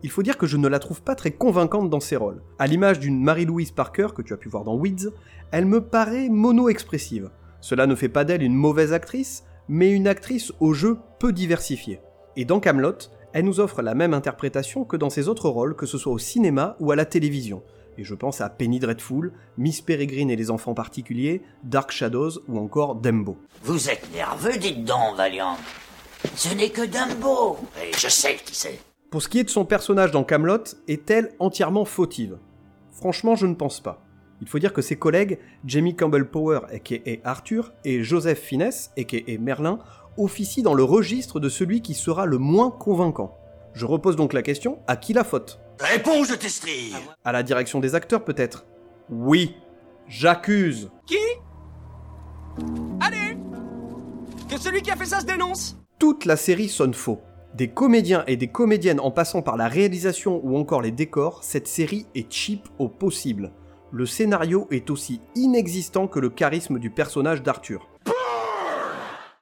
Il 0.03 0.09
faut 0.09 0.23
dire 0.23 0.37
que 0.37 0.47
je 0.47 0.57
ne 0.57 0.67
la 0.67 0.79
trouve 0.79 1.01
pas 1.01 1.15
très 1.15 1.31
convaincante 1.31 1.89
dans 1.89 1.99
ses 1.99 2.15
rôles. 2.15 2.41
À 2.57 2.67
l'image 2.67 2.99
d'une 2.99 3.21
Marie-Louise 3.21 3.71
Parker 3.71 4.07
que 4.15 4.21
tu 4.21 4.33
as 4.33 4.37
pu 4.37 4.49
voir 4.49 4.63
dans 4.63 4.75
Weeds, 4.75 5.11
elle 5.51 5.65
me 5.65 5.81
paraît 5.81 6.29
mono-expressive. 6.29 7.29
Cela 7.61 7.87
ne 7.87 7.95
fait 7.95 8.09
pas 8.09 8.23
d'elle 8.23 8.43
une 8.43 8.55
mauvaise 8.55 8.93
actrice, 8.93 9.43
mais 9.67 9.91
une 9.91 10.07
actrice 10.07 10.53
au 10.59 10.73
jeu 10.73 10.97
peu 11.19 11.33
diversifié. 11.33 11.99
Et 12.35 12.45
dans 12.45 12.59
Camelot, 12.59 13.09
elle 13.33 13.45
nous 13.45 13.59
offre 13.59 13.81
la 13.81 13.95
même 13.95 14.13
interprétation 14.13 14.85
que 14.85 14.97
dans 14.97 15.09
ses 15.09 15.27
autres 15.27 15.49
rôles, 15.49 15.75
que 15.75 15.85
ce 15.85 15.97
soit 15.97 16.13
au 16.13 16.17
cinéma 16.17 16.75
ou 16.79 16.91
à 16.91 16.95
la 16.95 17.05
télévision. 17.05 17.63
Et 17.97 18.03
je 18.03 18.15
pense 18.15 18.39
à 18.39 18.49
Penny 18.49 18.79
Dreadful, 18.79 19.33
Miss 19.57 19.81
Peregrine 19.81 20.31
et 20.31 20.35
les 20.35 20.51
enfants 20.51 20.73
particuliers, 20.73 21.41
Dark 21.63 21.91
Shadows 21.91 22.39
ou 22.47 22.57
encore 22.57 22.95
Dembo. 22.95 23.37
Vous 23.63 23.89
êtes 23.89 24.11
nerveux, 24.13 24.57
dites 24.57 24.85
donc, 24.85 25.17
Valiant. 25.17 25.57
Ce 26.35 26.53
n'est 26.53 26.69
que 26.69 26.85
Dumbo. 26.85 27.57
Et 27.83 27.91
je 27.97 28.07
sais 28.07 28.37
qui 28.43 28.55
c'est. 28.55 28.79
Pour 29.09 29.23
ce 29.23 29.27
qui 29.27 29.39
est 29.39 29.43
de 29.43 29.49
son 29.49 29.65
personnage 29.65 30.11
dans 30.11 30.23
Camelot, 30.23 30.63
est-elle 30.87 31.31
entièrement 31.39 31.83
fautive? 31.83 32.37
Franchement, 32.91 33.35
je 33.35 33.47
ne 33.47 33.55
pense 33.55 33.79
pas. 33.79 34.05
Il 34.39 34.47
faut 34.47 34.59
dire 34.59 34.71
que 34.71 34.83
ses 34.83 34.97
collègues, 34.97 35.39
Jamie 35.65 35.95
Campbell 35.95 36.29
Power 36.29 36.59
aka 36.71 36.95
Arthur 37.23 37.73
et 37.85 38.03
Joseph 38.03 38.39
Finesse 38.39 38.91
aka 38.97 39.17
Merlin, 39.39 39.79
officient 40.17 40.63
dans 40.63 40.75
le 40.75 40.83
registre 40.83 41.39
de 41.39 41.49
celui 41.49 41.81
qui 41.81 41.95
sera 41.95 42.27
le 42.27 42.37
moins 42.37 42.69
convaincant. 42.69 43.35
Je 43.73 43.87
repose 43.87 44.15
donc 44.15 44.31
la 44.31 44.43
question, 44.43 44.77
à 44.85 44.95
qui 44.95 45.13
la 45.13 45.23
faute? 45.23 45.59
Réponds, 45.79 46.23
je 46.23 46.35
t'estrie 46.35 46.93
À 47.25 47.31
la 47.31 47.41
direction 47.41 47.79
des 47.79 47.95
acteurs 47.95 48.23
peut-être? 48.23 48.65
Oui, 49.09 49.55
j'accuse. 50.07 50.91
Qui? 51.07 51.17
Allez! 52.99 53.37
Que 54.47 54.59
celui 54.59 54.83
qui 54.83 54.91
a 54.91 54.95
fait 54.95 55.05
ça 55.05 55.19
se 55.19 55.25
dénonce! 55.25 55.77
Toute 55.97 56.25
la 56.25 56.37
série 56.37 56.69
sonne 56.69 56.93
faux. 56.93 57.21
Des 57.55 57.67
comédiens 57.67 58.23
et 58.27 58.37
des 58.37 58.47
comédiennes 58.47 58.99
en 58.99 59.09
passant 59.09 59.41
par 59.41 59.57
la 59.57 59.67
réalisation 59.67 60.39
ou 60.43 60.55
encore 60.55 60.83
les 60.83 60.91
décors, 60.91 61.43
cette 61.43 61.67
série 61.67 62.05
est 62.13 62.31
cheap 62.31 62.67
au 62.77 62.87
possible. 62.87 63.51
Le 63.91 64.05
scénario 64.05 64.67
est 64.69 64.91
aussi 64.91 65.19
inexistant 65.33 66.07
que 66.07 66.19
le 66.19 66.29
charisme 66.29 66.77
du 66.77 66.91
personnage 66.91 67.41
d'Arthur. 67.41 67.89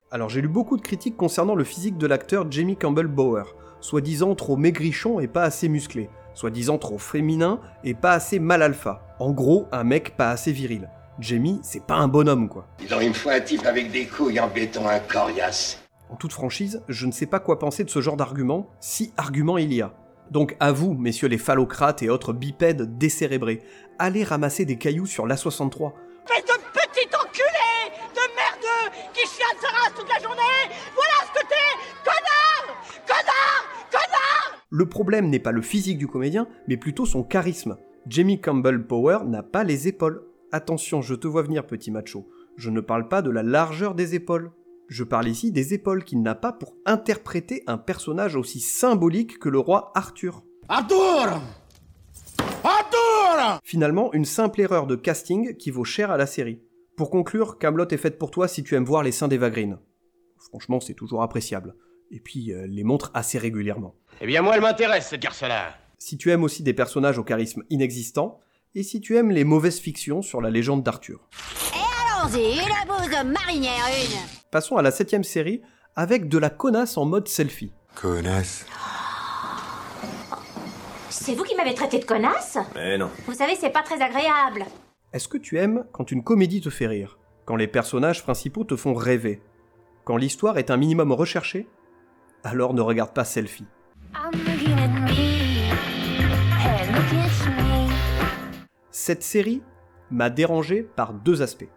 Alors 0.10 0.30
j'ai 0.30 0.40
lu 0.40 0.48
beaucoup 0.48 0.78
de 0.78 0.82
critiques 0.82 1.18
concernant 1.18 1.54
le 1.54 1.66
physique 1.66 1.98
de 1.98 2.08
l'acteur 2.08 2.50
Jamie 2.50 2.78
Campbell 2.78 3.08
Bower, 3.08 3.44
soi-disant 3.82 4.36
trop 4.36 4.56
maigrichon 4.56 5.20
et 5.20 5.28
pas 5.28 5.44
assez 5.44 5.68
musclé, 5.68 6.10
soi-disant 6.34 6.78
trop 6.78 6.98
féminin 6.98 7.60
et 7.84 7.94
pas 7.94 8.14
assez 8.14 8.40
mal 8.40 8.62
alpha. 8.62 9.02
En 9.20 9.32
gros, 9.32 9.68
un 9.74 9.84
mec 9.84 10.16
pas 10.16 10.30
assez 10.30 10.54
viril. 10.54 10.90
Jamie, 11.20 11.60
c'est 11.62 11.84
pas 11.84 11.96
un 11.96 12.08
bonhomme 12.08 12.48
quoi. 12.48 12.68
Dis 12.80 12.88
donc, 12.88 13.00
il 13.02 13.10
me 13.10 13.14
faut 13.14 13.30
un 13.30 13.42
type 13.42 13.66
avec 13.66 13.92
des 13.92 14.06
couilles 14.06 14.40
en 14.40 14.48
béton, 14.48 14.88
un 14.88 15.00
coriace. 15.00 15.84
En 16.10 16.16
toute 16.16 16.32
franchise, 16.32 16.82
je 16.88 17.06
ne 17.06 17.12
sais 17.12 17.26
pas 17.26 17.40
quoi 17.40 17.60
penser 17.60 17.84
de 17.84 17.90
ce 17.90 18.02
genre 18.02 18.18
d'argument, 18.18 18.70
si 18.80 19.14
argument 19.18 19.58
il 19.58 19.74
y 19.74 19.82
a. 19.82 19.94
Donc 20.32 20.56
à 20.60 20.72
vous, 20.72 20.94
messieurs 20.94 21.28
les 21.28 21.38
phallocrates 21.38 22.04
et 22.04 22.10
autres 22.10 22.34
bipèdes 22.34 22.98
décérébrés, 22.98 23.62
allez 24.00 24.24
ramasser 24.24 24.66
des 24.66 24.78
cailloux 24.78 25.06
sur 25.06 25.28
l'A63. 25.28 25.94
Espèce 26.24 26.46
de 26.46 26.62
petit 26.74 27.08
enculé 27.16 27.94
De 28.14 28.22
merdeux 28.36 28.98
Qui 29.14 29.22
chiale 29.28 29.58
sa 29.62 29.68
race 29.70 29.94
toute 29.96 30.10
la 30.10 30.22
journée 30.22 30.42
Voilà 30.96 31.28
ce 31.28 31.40
que 31.40 31.48
t'es 31.48 32.04
Connard 32.04 32.84
Connard 33.06 33.66
Connard 33.92 34.66
Le 34.70 34.90
problème 34.90 35.30
n'est 35.30 35.40
pas 35.40 35.52
le 35.52 35.62
physique 35.62 35.98
du 35.98 36.08
comédien, 36.08 36.48
mais 36.68 36.78
plutôt 36.78 37.06
son 37.06 37.24
charisme. 37.24 37.78
Jamie 38.08 38.40
Campbell 38.40 38.86
Power 38.86 39.20
n'a 39.26 39.44
pas 39.44 39.64
les 39.64 39.88
épaules. 39.88 40.24
Attention, 40.52 41.02
je 41.02 41.16
te 41.16 41.28
vois 41.28 41.44
venir, 41.44 41.68
petit 41.68 41.92
macho. 41.92 42.30
Je 42.58 42.70
ne 42.70 42.82
parle 42.82 43.08
pas 43.08 43.22
de 43.22 43.30
la 43.30 43.44
largeur 43.44 43.96
des 43.96 44.16
épaules. 44.16 44.52
Je 44.88 45.04
parle 45.04 45.28
ici 45.28 45.52
des 45.52 45.74
épaules 45.74 46.06
qu'il 46.06 46.22
n'a 46.22 46.36
pas 46.36 46.54
pour 46.54 46.76
interpréter 46.86 47.64
un 47.68 47.78
personnage 47.78 48.38
aussi 48.38 48.62
symbolique 48.62 49.38
que 49.38 49.50
le 49.50 49.60
roi 49.60 49.92
Arthur. 49.96 50.44
Arthur 50.70 51.42
Arthur 52.64 53.60
Finalement, 53.64 54.14
une 54.14 54.24
simple 54.24 54.62
erreur 54.62 54.88
de 54.88 54.96
casting 54.96 55.58
qui 55.58 55.72
vaut 55.72 55.84
cher 55.84 56.10
à 56.10 56.18
la 56.18 56.26
série. 56.26 56.62
Pour 56.96 57.10
conclure, 57.10 57.58
Camelot 57.58 57.88
est 57.90 57.98
faite 57.98 58.18
pour 58.18 58.32
toi 58.32 58.48
si 58.48 58.64
tu 58.64 58.76
aimes 58.76 58.86
voir 58.86 59.04
les 59.04 59.12
seins 59.12 59.28
d'Eva 59.28 59.50
Green. 59.50 59.78
Franchement, 60.40 60.80
c'est 60.80 60.94
toujours 60.94 61.22
appréciable. 61.22 61.76
Et 62.10 62.22
puis, 62.22 62.54
euh, 62.54 62.66
les 62.66 62.86
montre 62.86 63.12
assez 63.14 63.38
régulièrement. 63.38 63.96
Eh 64.22 64.26
bien, 64.26 64.42
moi, 64.42 64.56
elle 64.56 64.62
m'intéresse, 64.62 65.08
cette 65.10 65.22
garce-là. 65.22 65.76
Si 65.98 66.18
tu 66.18 66.32
aimes 66.32 66.44
aussi 66.44 66.64
des 66.64 66.74
personnages 66.74 67.18
au 67.18 67.24
charisme 67.24 67.64
inexistant, 67.70 68.40
et 68.74 68.84
si 68.84 69.02
tu 69.02 69.18
aimes 69.18 69.32
les 69.32 69.44
mauvaises 69.44 69.80
fictions 69.80 70.22
sur 70.22 70.40
la 70.42 70.50
légende 70.50 70.84
d'Arthur. 70.84 71.28
Allons-y, 72.28 72.60
bouse 72.88 73.32
marinière, 73.32 73.86
une 73.88 74.20
Passons 74.52 74.76
à 74.76 74.82
la 74.82 74.92
septième 74.92 75.24
série, 75.24 75.62
avec 75.96 76.28
de 76.28 76.38
la 76.38 76.50
connasse 76.50 76.98
en 76.98 77.06
mode 77.06 77.30
selfie. 77.30 77.72
Connasse. 77.96 78.66
C'est 81.10 81.36
vous 81.36 81.44
qui 81.44 81.56
m'avez 81.56 81.74
traité 81.74 82.00
de 82.00 82.06
connasse? 82.06 82.58
Mais 82.76 82.98
non. 82.98 83.10
Vous 83.28 83.34
savez, 83.34 83.56
c'est 83.56 83.70
pas 83.70 83.82
très 83.82 84.02
agréable. 84.02 84.66
Est-ce 85.14 85.30
que 85.30 85.38
tu 85.38 85.58
aimes 85.58 85.86
quand 85.94 86.12
une 86.12 86.22
comédie 86.24 86.60
te 86.60 86.70
fait 86.70 86.88
rire? 86.88 87.18
Quand 87.46 87.56
les 87.56 87.68
personnages 87.68 88.24
principaux 88.24 88.66
te 88.66 88.76
font 88.76 88.94
rêver? 88.94 89.42
Quand 90.04 90.18
l'histoire 90.18 90.58
est 90.58 90.70
un 90.70 90.78
minimum 90.78 91.14
recherché 91.14 91.70
Alors 92.44 92.74
ne 92.74 92.82
regarde 92.82 93.14
pas 93.14 93.24
Selfie. 93.24 93.68
Cette 98.92 99.24
série 99.24 99.62
m'a 100.12 100.30
dérangé 100.30 100.84
par 100.84 101.14
deux 101.14 101.42
aspects. 101.42 101.70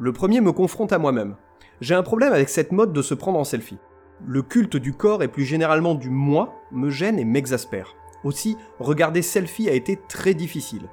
Le 0.00 0.12
premier 0.12 0.40
me 0.40 0.50
confronte 0.50 0.92
à 0.92 0.98
moi-même. 0.98 1.36
J'ai 1.80 1.94
un 1.94 2.02
problème 2.02 2.32
avec 2.32 2.48
cette 2.48 2.72
mode 2.72 2.92
de 2.92 3.00
se 3.00 3.14
prendre 3.14 3.38
en 3.38 3.44
selfie. 3.44 3.78
Le 4.26 4.42
culte 4.42 4.76
du 4.76 4.92
corps 4.92 5.22
et 5.22 5.28
plus 5.28 5.44
généralement 5.44 5.94
du 5.94 6.10
moi 6.10 6.60
me 6.72 6.90
gêne 6.90 7.18
et 7.18 7.24
m'exaspère. 7.24 7.94
Aussi, 8.24 8.56
regarder 8.80 9.22
selfie 9.22 9.68
a 9.68 9.72
été 9.72 10.00
très 10.08 10.34
difficile. 10.34 10.88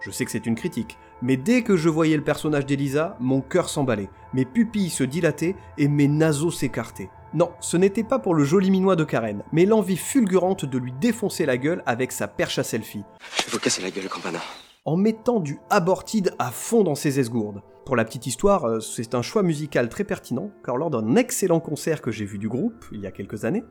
Je 0.00 0.10
sais 0.10 0.24
que 0.24 0.30
c'est 0.30 0.46
une 0.46 0.56
critique, 0.56 0.98
Mais 1.22 1.36
dès 1.36 1.62
que 1.62 1.76
je 1.76 1.88
voyais 1.88 2.16
le 2.16 2.24
personnage 2.24 2.66
d'Elisa, 2.66 3.16
mon 3.20 3.40
cœur 3.40 3.68
s'emballait, 3.68 4.10
mes 4.34 4.44
pupilles 4.44 4.90
se 4.90 5.04
dilataient 5.04 5.54
et 5.78 5.86
mes 5.86 6.08
naseaux 6.08 6.50
s'écartaient. 6.50 7.10
Non, 7.32 7.52
ce 7.60 7.76
n'était 7.76 8.02
pas 8.02 8.18
pour 8.18 8.34
le 8.34 8.44
joli 8.44 8.72
minois 8.72 8.96
de 8.96 9.04
Karen, 9.04 9.44
mais 9.52 9.64
l'envie 9.64 9.96
fulgurante 9.96 10.64
de 10.64 10.78
lui 10.78 10.92
défoncer 11.00 11.46
la 11.46 11.56
gueule 11.56 11.84
avec 11.86 12.10
sa 12.10 12.26
perche 12.26 12.58
à 12.58 12.64
selfie. 12.64 13.04
Je 13.38 13.44
vais 13.44 13.52
vous 13.52 13.60
casser 13.60 13.82
la 13.82 13.90
gueule, 13.92 14.08
Campana. 14.08 14.40
En 14.84 14.96
mettant 14.96 15.38
du 15.38 15.60
abortide 15.70 16.34
à 16.40 16.50
fond 16.50 16.82
dans 16.82 16.96
ses 16.96 17.20
esgourdes. 17.20 17.62
Pour 17.86 17.94
la 17.94 18.04
petite 18.04 18.26
histoire, 18.26 18.64
euh, 18.64 18.80
c'est 18.80 19.14
un 19.14 19.22
choix 19.22 19.44
musical 19.44 19.88
très 19.88 20.02
pertinent, 20.02 20.50
car 20.64 20.76
lors 20.76 20.90
d'un 20.90 21.14
excellent 21.14 21.60
concert 21.60 22.02
que 22.02 22.10
j'ai 22.10 22.24
vu 22.24 22.36
du 22.36 22.48
groupe, 22.48 22.84
il 22.90 22.98
y 22.98 23.06
a 23.06 23.12
quelques 23.12 23.44
années, 23.44 23.62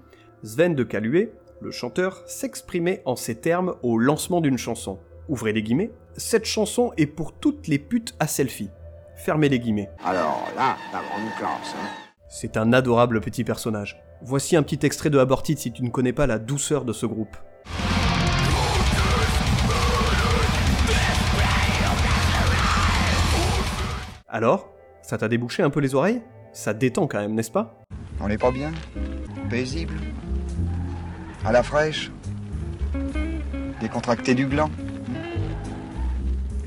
Sven 0.41 0.74
de 0.74 0.86
Caluet, 0.86 1.34
le 1.60 1.69
chanteur, 1.69 2.24
s'exprimait 2.28 3.02
en 3.04 3.17
ces 3.17 3.36
termes 3.36 3.76
au 3.84 3.97
lancement 3.97 4.39
d'une 4.39 4.58
chanson. 4.58 5.00
Ouvrez 5.28 5.52
les 5.52 5.62
guillemets, 5.62 5.91
cette 6.15 6.45
chanson 6.45 6.93
est 6.95 7.08
pour 7.08 7.34
toutes 7.34 7.67
les 7.67 7.78
putes 7.78 8.15
à 8.21 8.28
selfie. 8.28 8.69
Fermez 9.17 9.50
les 9.50 9.60
guillemets. 9.60 9.89
Alors 10.06 10.47
là, 10.56 10.78
la 10.93 11.00
grande 11.00 11.36
classe, 11.38 11.76
hein. 11.76 11.88
C'est 12.30 12.56
un 12.56 12.71
adorable 12.71 13.19
petit 13.19 13.43
personnage. 13.43 14.02
Voici 14.21 14.56
un 14.56 14.63
petit 14.63 14.86
extrait 14.86 15.10
de 15.10 15.19
Aborted 15.19 15.58
si 15.58 15.74
tu 15.74 15.84
ne 15.84 15.89
connais 15.89 16.13
pas 16.13 16.26
la 16.26 16.39
douceur 16.39 16.86
de 16.86 16.93
ce 16.93 17.06
groupe. 17.06 17.36
Alors 24.34 24.72
Ça 25.02 25.17
t'a 25.17 25.28
débouché 25.28 25.62
un 25.62 25.70
peu 25.70 25.82
les 25.82 25.94
oreilles? 25.94 26.22
Ça 26.54 26.74
détend 26.74 27.06
quand 27.06 27.20
même, 27.20 27.34
n'est-ce 27.34 27.52
pas? 27.52 27.82
On 28.22 28.30
n'est 28.30 28.38
pas 28.38 28.52
bien? 28.52 28.72
Paisible? 29.50 29.96
À 31.44 31.52
la 31.52 31.62
fraîche? 31.63 32.13
Décontracté 33.82 34.34
du 34.34 34.46
gland? 34.46 34.70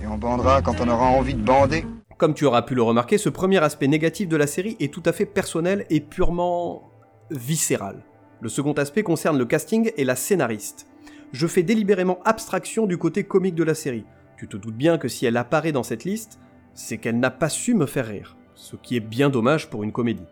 Et 0.03 0.07
on 0.07 0.19
bandera 0.19 0.61
quand 0.61 0.79
on 0.83 0.89
aura 0.89 1.07
envie 1.07 1.33
de 1.33 1.41
bander? 1.41 1.87
Comme 2.19 2.35
tu 2.35 2.45
auras 2.45 2.61
pu 2.61 2.75
le 2.75 2.83
remarquer, 2.83 3.17
ce 3.17 3.31
premier 3.31 3.63
aspect 3.63 3.89
négatif 3.89 4.29
de 4.29 4.37
la 4.37 4.47
série 4.47 4.77
est 4.79 4.93
tout 4.93 5.03
à 5.07 5.13
fait 5.13 5.25
personnel 5.25 5.87
et 5.89 6.01
purement 6.01 6.91
viscéral. 7.31 8.03
Le 8.43 8.51
second 8.51 8.75
aspect 8.75 9.03
concerne 9.05 9.39
le 9.39 9.47
casting 9.47 9.91
et 9.97 10.05
la 10.05 10.17
scénariste. 10.17 10.87
Je 11.33 11.47
fais 11.47 11.63
délibérément 11.63 12.19
abstraction 12.27 12.85
du 12.85 12.99
côté 12.99 13.25
comique 13.25 13.55
de 13.55 13.65
la 13.65 13.75
série. 13.75 14.05
Tu 14.37 14.49
te 14.49 14.59
doutes 14.59 14.77
bien 14.77 14.99
que 14.99 15.09
si 15.09 15.25
elle 15.25 15.39
apparaît 15.39 15.73
dans 15.73 15.83
cette 15.83 16.05
liste, 16.05 16.39
c'est 16.75 16.99
qu'elle 16.99 17.19
n'a 17.19 17.31
pas 17.31 17.49
su 17.49 17.75
me 17.75 17.87
faire 17.87 18.07
rire. 18.07 18.37
Ce 18.55 18.77
qui 18.77 18.97
est 18.97 19.01
bien 19.01 19.31
dommage 19.31 19.69
pour 19.71 19.83
une 19.83 19.93
comédie. 19.93 20.27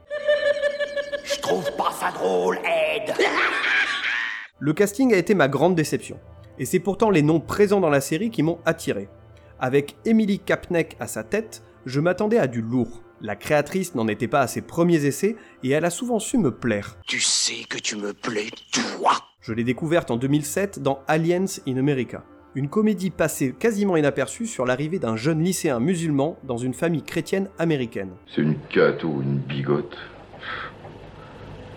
Je 1.25 1.41
trouve 1.41 1.71
pas 1.77 1.93
ça 1.93 2.11
drôle, 2.13 2.59
Ed. 2.59 3.15
Le 4.59 4.73
casting 4.73 5.13
a 5.13 5.17
été 5.17 5.35
ma 5.35 5.49
grande 5.49 5.75
déception. 5.75 6.19
Et 6.59 6.65
c'est 6.67 6.79
pourtant 6.79 7.11
les 7.11 7.23
noms 7.23 7.41
présents 7.41 7.81
dans 7.81 7.91
la 7.91 8.01
série 8.01 8.31
qui 8.31 8.43
m'ont 8.43 8.59
attiré. 8.65 9.09
Avec 9.59 9.97
Emily 10.05 10.39
Kapnek 10.39 10.97
à 11.01 11.07
sa 11.07 11.25
tête, 11.25 11.63
je 11.87 12.01
m'attendais 12.01 12.39
à 12.39 12.47
du 12.47 12.63
lourd. 12.63 13.03
La 13.21 13.37
créatrice 13.37 13.95
n'en 13.95 14.09
était 14.09 14.29
pas 14.29 14.41
à 14.41 14.47
ses 14.47 14.63
premiers 14.63 15.05
essais 15.05 15.37
et 15.63 15.71
elle 15.71 15.85
a 15.85 15.91
souvent 15.91 16.19
su 16.19 16.39
me 16.39 16.51
plaire. 16.51 16.97
Tu 17.07 17.21
sais 17.21 17.65
que 17.69 17.79
tu 17.79 17.97
me 17.97 18.13
plais, 18.13 18.51
toi. 18.73 19.13
Je 19.41 19.53
l'ai 19.53 19.65
découverte 19.65 20.11
en 20.11 20.17
2007 20.17 20.81
dans 20.81 21.03
Aliens 21.09 21.47
in 21.67 21.77
America, 21.77 22.25
une 22.55 22.69
comédie 22.69 23.11
passée 23.11 23.55
quasiment 23.59 23.97
inaperçue 23.97 24.47
sur 24.47 24.67
l'arrivée 24.67 24.99
d'un 24.99 25.17
jeune 25.17 25.43
lycéen 25.43 25.81
musulman 25.81 26.37
dans 26.45 26.59
une 26.59 26.75
famille 26.75 27.03
chrétienne 27.03 27.49
américaine. 27.59 28.11
C'est 28.35 28.43
une 28.43 28.57
cate 28.69 29.05
ou 29.05 29.23
une 29.23 29.39
bigote. 29.39 29.97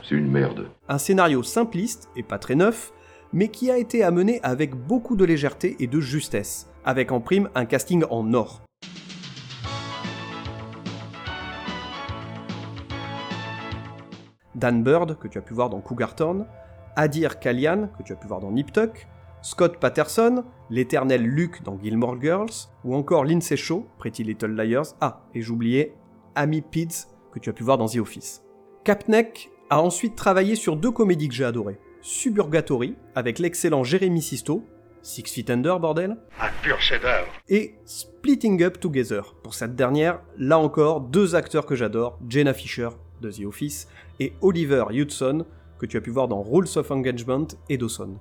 C'est 0.04 0.16
une 0.16 0.30
merde. 0.30 0.68
Un 0.90 0.98
scénario 0.98 1.44
simpliste 1.44 2.10
et 2.16 2.24
pas 2.24 2.38
très 2.38 2.56
neuf, 2.56 2.92
mais 3.32 3.48
qui 3.48 3.72
a 3.72 3.78
été 3.78 4.04
amené 4.04 4.40
avec 4.44 4.76
beaucoup 4.76 5.16
de 5.16 5.24
légèreté 5.24 5.78
et 5.80 5.88
de 5.88 6.00
justesse, 6.00 6.70
avec 6.84 7.12
en 7.12 7.22
prime 7.22 7.50
un 7.56 7.66
casting 7.66 8.04
en 8.10 8.34
or. 8.34 8.62
Dan 14.56 14.84
Bird, 14.84 15.18
que 15.20 15.28
tu 15.28 15.38
as 15.38 15.42
pu 15.42 15.54
voir 15.54 15.70
dans 15.70 15.82
Cougartown, 15.82 16.46
Adir 16.96 17.40
Kalian, 17.40 17.90
que 17.98 18.04
tu 18.04 18.14
as 18.14 18.16
pu 18.16 18.28
voir 18.28 18.40
dans 18.40 18.52
Nip 18.52 18.72
Tuck, 18.72 19.08
Scott 19.46 19.78
Patterson, 19.78 20.44
l'éternel 20.72 21.22
Luke 21.22 21.62
dans 21.64 21.78
Gilmore 21.78 22.20
Girls, 22.20 22.50
ou 22.84 22.96
encore 22.96 23.24
Lindsay 23.24 23.56
Shaw, 23.56 23.86
Pretty 24.00 24.24
Little 24.24 24.56
Liars, 24.56 24.96
ah, 25.02 25.22
et 25.36 25.44
j'oubliais 25.44 25.94
Amy 26.34 26.64
Pids, 26.64 27.06
que 27.32 27.38
tu 27.38 27.52
as 27.52 27.54
pu 27.54 27.62
voir 27.62 27.78
dans 27.78 27.86
The 27.86 27.98
Office. 27.98 28.42
Kapnek 28.84 29.52
a 29.70 29.84
ensuite 29.84 30.16
travaillé 30.16 30.56
sur 30.56 30.76
deux 30.76 30.90
comédies 30.90 31.28
que 31.28 31.36
j'ai 31.36 31.46
adorées. 31.46 31.78
Suburgatory, 32.02 32.96
avec 33.14 33.38
l'excellent 33.38 33.84
Jeremy 33.84 34.20
Sisto, 34.20 34.64
Six 35.04 35.26
Feet 35.32 35.52
Under, 35.52 35.80
bordel, 35.80 36.18
Un 36.42 36.50
pur 36.64 36.82
chef-d'œuvre. 36.82 37.32
et 37.48 37.76
Splitting 37.86 38.64
Up 38.64 38.80
Together. 38.80 39.36
Pour 39.44 39.54
cette 39.54 39.76
dernière, 39.76 40.22
là 40.40 40.58
encore, 40.58 41.02
deux 41.02 41.36
acteurs 41.36 41.68
que 41.68 41.76
j'adore, 41.76 42.18
Jenna 42.28 42.56
Fisher 42.56 42.90
de 43.22 43.30
The 43.30 43.46
Office 43.46 43.90
et 44.20 44.34
Oliver 44.42 44.86
Hudson, 44.90 45.46
que 45.78 45.86
tu 45.86 45.98
as 45.98 46.02
pu 46.02 46.10
voir 46.10 46.28
dans 46.28 46.42
Rules 46.42 46.66
of 46.78 46.90
Engagement 46.90 47.46
et 47.70 47.78
Dawson. 47.78 48.18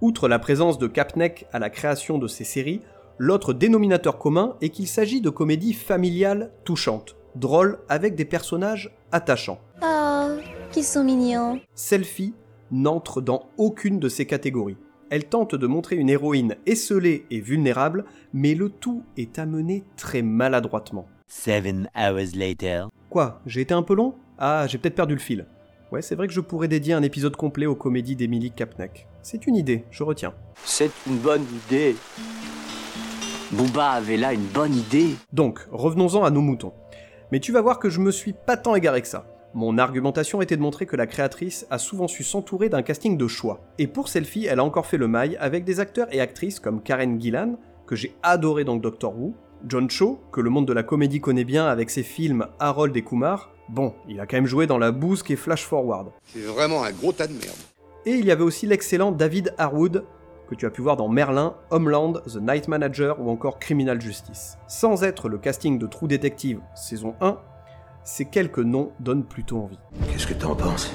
Outre 0.00 0.28
la 0.28 0.38
présence 0.38 0.78
de 0.78 0.86
Kapnek 0.86 1.46
à 1.52 1.58
la 1.58 1.70
création 1.70 2.18
de 2.18 2.26
ces 2.26 2.44
séries, 2.44 2.80
l'autre 3.18 3.52
dénominateur 3.52 4.18
commun 4.18 4.56
est 4.60 4.70
qu'il 4.70 4.88
s'agit 4.88 5.20
de 5.20 5.30
comédies 5.30 5.72
familiales 5.72 6.50
touchantes, 6.64 7.16
drôles 7.36 7.78
avec 7.88 8.16
des 8.16 8.24
personnages 8.24 8.94
attachants. 9.12 9.60
Oh, 9.82 10.30
qui 10.72 10.82
sont 10.82 11.04
mignons. 11.04 11.60
Selfie 11.74 12.34
n'entre 12.70 13.20
dans 13.20 13.46
aucune 13.56 14.00
de 14.00 14.08
ces 14.08 14.26
catégories. 14.26 14.76
Elle 15.10 15.26
tente 15.26 15.54
de 15.54 15.66
montrer 15.66 15.96
une 15.96 16.10
héroïne 16.10 16.56
esselée 16.66 17.26
et 17.30 17.40
vulnérable, 17.40 18.04
mais 18.32 18.54
le 18.54 18.70
tout 18.70 19.04
est 19.16 19.38
amené 19.38 19.84
très 19.96 20.22
maladroitement. 20.22 21.06
Seven 21.28 21.88
hours 21.96 22.34
later. 22.34 22.88
Quoi 23.10 23.40
J'ai 23.46 23.60
été 23.60 23.74
un 23.74 23.82
peu 23.82 23.94
long? 23.94 24.14
Ah, 24.38 24.66
j'ai 24.68 24.78
peut-être 24.78 24.96
perdu 24.96 25.14
le 25.14 25.20
fil. 25.20 25.46
Ouais, 25.92 26.02
c'est 26.02 26.16
vrai 26.16 26.26
que 26.26 26.32
je 26.32 26.40
pourrais 26.40 26.66
dédier 26.66 26.94
un 26.94 27.02
épisode 27.02 27.36
complet 27.36 27.66
aux 27.66 27.76
comédies 27.76 28.16
d'Emily 28.16 28.50
Kapnek. 28.50 29.06
C'est 29.26 29.46
une 29.46 29.56
idée, 29.56 29.86
je 29.90 30.02
retiens. 30.02 30.34
C'est 30.66 30.90
une 31.06 31.16
bonne 31.16 31.46
idée. 31.66 31.96
Booba 33.52 33.92
avait 33.92 34.18
là 34.18 34.34
une 34.34 34.44
bonne 34.44 34.74
idée. 34.74 35.14
Donc, 35.32 35.66
revenons-en 35.72 36.24
à 36.24 36.30
nos 36.30 36.42
moutons. 36.42 36.74
Mais 37.32 37.40
tu 37.40 37.50
vas 37.50 37.62
voir 37.62 37.78
que 37.78 37.88
je 37.88 38.00
me 38.00 38.10
suis 38.10 38.34
pas 38.34 38.58
tant 38.58 38.74
égaré 38.74 39.00
que 39.00 39.08
ça. 39.08 39.24
Mon 39.54 39.78
argumentation 39.78 40.42
était 40.42 40.58
de 40.58 40.60
montrer 40.60 40.84
que 40.84 40.94
la 40.94 41.06
créatrice 41.06 41.66
a 41.70 41.78
souvent 41.78 42.06
su 42.06 42.22
s'entourer 42.22 42.68
d'un 42.68 42.82
casting 42.82 43.16
de 43.16 43.26
choix. 43.26 43.62
Et 43.78 43.86
pour 43.86 44.08
Selfie, 44.08 44.44
elle 44.44 44.58
a 44.58 44.64
encore 44.64 44.84
fait 44.84 44.98
le 44.98 45.08
mail 45.08 45.38
avec 45.40 45.64
des 45.64 45.80
acteurs 45.80 46.12
et 46.12 46.20
actrices 46.20 46.60
comme 46.60 46.82
Karen 46.82 47.18
Gillan, 47.18 47.56
que 47.86 47.96
j'ai 47.96 48.14
adoré 48.22 48.64
dans 48.64 48.76
Doctor 48.76 49.18
Who, 49.18 49.32
John 49.66 49.88
Cho, 49.88 50.20
que 50.32 50.42
le 50.42 50.50
monde 50.50 50.66
de 50.66 50.74
la 50.74 50.82
comédie 50.82 51.22
connaît 51.22 51.44
bien 51.44 51.66
avec 51.66 51.88
ses 51.88 52.02
films 52.02 52.46
Harold 52.58 52.94
et 52.94 53.02
Kumar, 53.02 53.54
bon, 53.70 53.94
il 54.06 54.20
a 54.20 54.26
quand 54.26 54.36
même 54.36 54.46
joué 54.46 54.66
dans 54.66 54.76
La 54.76 54.92
Bouse 54.92 55.24
et 55.30 55.36
Flash 55.36 55.64
Forward. 55.64 56.08
C'est 56.26 56.40
vraiment 56.40 56.84
un 56.84 56.92
gros 56.92 57.12
tas 57.14 57.26
de 57.26 57.32
merde. 57.32 57.56
Et 58.06 58.12
il 58.12 58.26
y 58.26 58.30
avait 58.30 58.42
aussi 58.42 58.66
l'excellent 58.66 59.12
David 59.12 59.54
Harwood, 59.56 60.04
que 60.48 60.54
tu 60.54 60.66
as 60.66 60.70
pu 60.70 60.82
voir 60.82 60.96
dans 60.96 61.08
Merlin, 61.08 61.54
Homeland, 61.70 62.12
The 62.26 62.36
Night 62.36 62.68
Manager 62.68 63.18
ou 63.18 63.30
encore 63.30 63.58
Criminal 63.58 63.98
Justice. 64.00 64.58
Sans 64.68 65.04
être 65.04 65.30
le 65.30 65.38
casting 65.38 65.78
de 65.78 65.86
True 65.86 66.06
Detective 66.06 66.60
saison 66.74 67.14
1, 67.22 67.38
ces 68.04 68.26
quelques 68.26 68.58
noms 68.58 68.92
donnent 69.00 69.24
plutôt 69.24 69.62
envie. 69.62 69.78
Qu'est-ce 70.12 70.26
que 70.26 70.34
t'en 70.34 70.54
penses? 70.54 70.92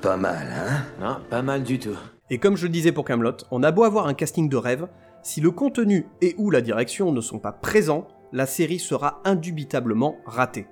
Pas 0.00 0.16
mal, 0.16 0.46
hein? 0.52 0.84
Non, 1.00 1.16
pas 1.28 1.42
mal 1.42 1.64
du 1.64 1.80
tout. 1.80 1.96
Et 2.30 2.38
comme 2.38 2.56
je 2.56 2.66
le 2.66 2.72
disais 2.72 2.92
pour 2.92 3.04
Camelot, 3.04 3.38
on 3.50 3.64
a 3.64 3.72
beau 3.72 3.82
avoir 3.82 4.06
un 4.06 4.14
casting 4.14 4.48
de 4.48 4.56
rêve, 4.56 4.86
si 5.24 5.40
le 5.40 5.50
contenu 5.50 6.06
et 6.20 6.36
ou 6.38 6.50
la 6.50 6.60
direction 6.60 7.10
ne 7.10 7.20
sont 7.20 7.40
pas 7.40 7.52
présents, 7.52 8.06
la 8.32 8.46
série 8.46 8.78
sera 8.78 9.20
indubitablement 9.24 10.16
ratée. 10.26 10.66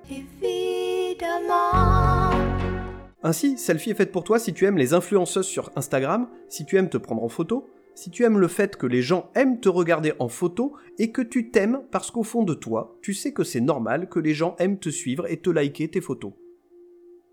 Ainsi, 3.23 3.59
Selfie 3.59 3.91
est 3.91 3.95
faite 3.95 4.13
pour 4.13 4.25
toi 4.25 4.39
si 4.39 4.55
tu 4.55 4.65
aimes 4.65 4.79
les 4.79 4.95
influenceuses 4.95 5.47
sur 5.47 5.71
Instagram, 5.77 6.29
si 6.49 6.65
tu 6.65 6.77
aimes 6.77 6.89
te 6.89 6.97
prendre 6.97 7.23
en 7.23 7.29
photo, 7.29 7.69
si 7.95 8.11
tu 8.11 8.25
aimes 8.25 8.39
le 8.39 8.49
fait 8.49 8.77
que 8.77 8.87
les 8.87 9.03
gens 9.03 9.31
aiment 9.35 9.61
te 9.61 9.69
regarder 9.69 10.15
en 10.19 10.29
photo 10.29 10.75
et 10.99 11.13
que 11.13 11.21
tu 11.21 11.51
t'aimes 11.51 11.83
parce 11.91 12.11
qu'au 12.11 12.23
fond 12.23 12.45
de 12.45 12.55
toi, 12.55 12.97
tu 13.03 13.13
sais 13.13 13.33
que 13.33 13.45
c'est 13.45 13.61
normal 13.61 14.09
que 14.09 14.19
les 14.19 14.33
gens 14.33 14.57
aiment 14.59 14.79
te 14.79 14.89
suivre 14.89 15.31
et 15.31 15.37
te 15.37 15.51
liker 15.51 15.89
tes 15.89 16.01
photos. 16.01 16.33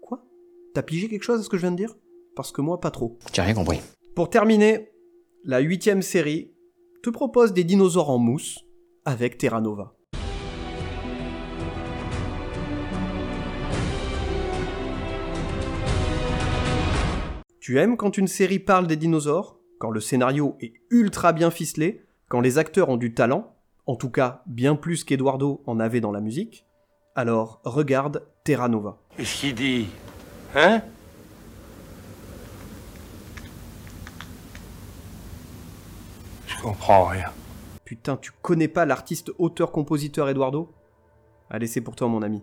Quoi? 0.01 0.25
T'as 0.73 0.81
pigé 0.81 1.07
quelque 1.07 1.23
chose 1.23 1.39
à 1.39 1.43
ce 1.43 1.49
que 1.49 1.57
je 1.57 1.61
viens 1.61 1.71
de 1.71 1.77
dire? 1.77 1.95
Parce 2.35 2.51
que 2.51 2.61
moi, 2.61 2.81
pas 2.81 2.91
trop. 2.91 3.17
J'ai 3.33 3.41
rien 3.41 3.53
compris. 3.53 3.79
Pour 4.13 4.29
terminer, 4.29 4.91
la 5.45 5.59
huitième 5.59 6.01
série 6.01 6.51
te 7.01 7.09
propose 7.09 7.53
des 7.53 7.63
dinosaures 7.63 8.09
en 8.09 8.17
mousse 8.17 8.59
avec 9.05 9.37
Terra 9.37 9.61
Nova. 9.61 9.96
Tu 17.67 17.77
aimes 17.79 17.97
quand 17.97 18.17
une 18.17 18.29
série 18.29 18.59
parle 18.59 18.87
des 18.87 18.95
dinosaures, 18.95 19.59
quand 19.77 19.91
le 19.91 19.99
scénario 19.99 20.55
est 20.61 20.71
ultra 20.89 21.33
bien 21.33 21.51
ficelé, 21.51 22.05
quand 22.29 22.39
les 22.39 22.59
acteurs 22.59 22.87
ont 22.87 22.95
du 22.95 23.13
talent, 23.13 23.57
en 23.87 23.97
tout 23.97 24.09
cas 24.09 24.41
bien 24.45 24.77
plus 24.77 25.03
qu'Eduardo 25.03 25.63
en 25.65 25.81
avait 25.81 25.99
dans 25.99 26.13
la 26.13 26.21
musique, 26.21 26.65
alors 27.13 27.59
regarde 27.65 28.25
Terra 28.45 28.69
Nova. 28.69 28.99
Qu'est-ce 29.17 29.41
qu'il 29.41 29.53
dit? 29.53 29.87
Hein? 30.55 30.81
Je 36.47 36.61
comprends 36.61 37.07
rien. 37.07 37.33
Putain, 37.83 38.15
tu 38.15 38.31
connais 38.41 38.69
pas 38.69 38.85
l'artiste 38.85 39.33
auteur-compositeur 39.37 40.29
Eduardo? 40.29 40.71
Allez, 41.49 41.67
c'est 41.67 41.81
pour 41.81 41.97
toi 41.97 42.07
mon 42.07 42.21
ami. 42.21 42.41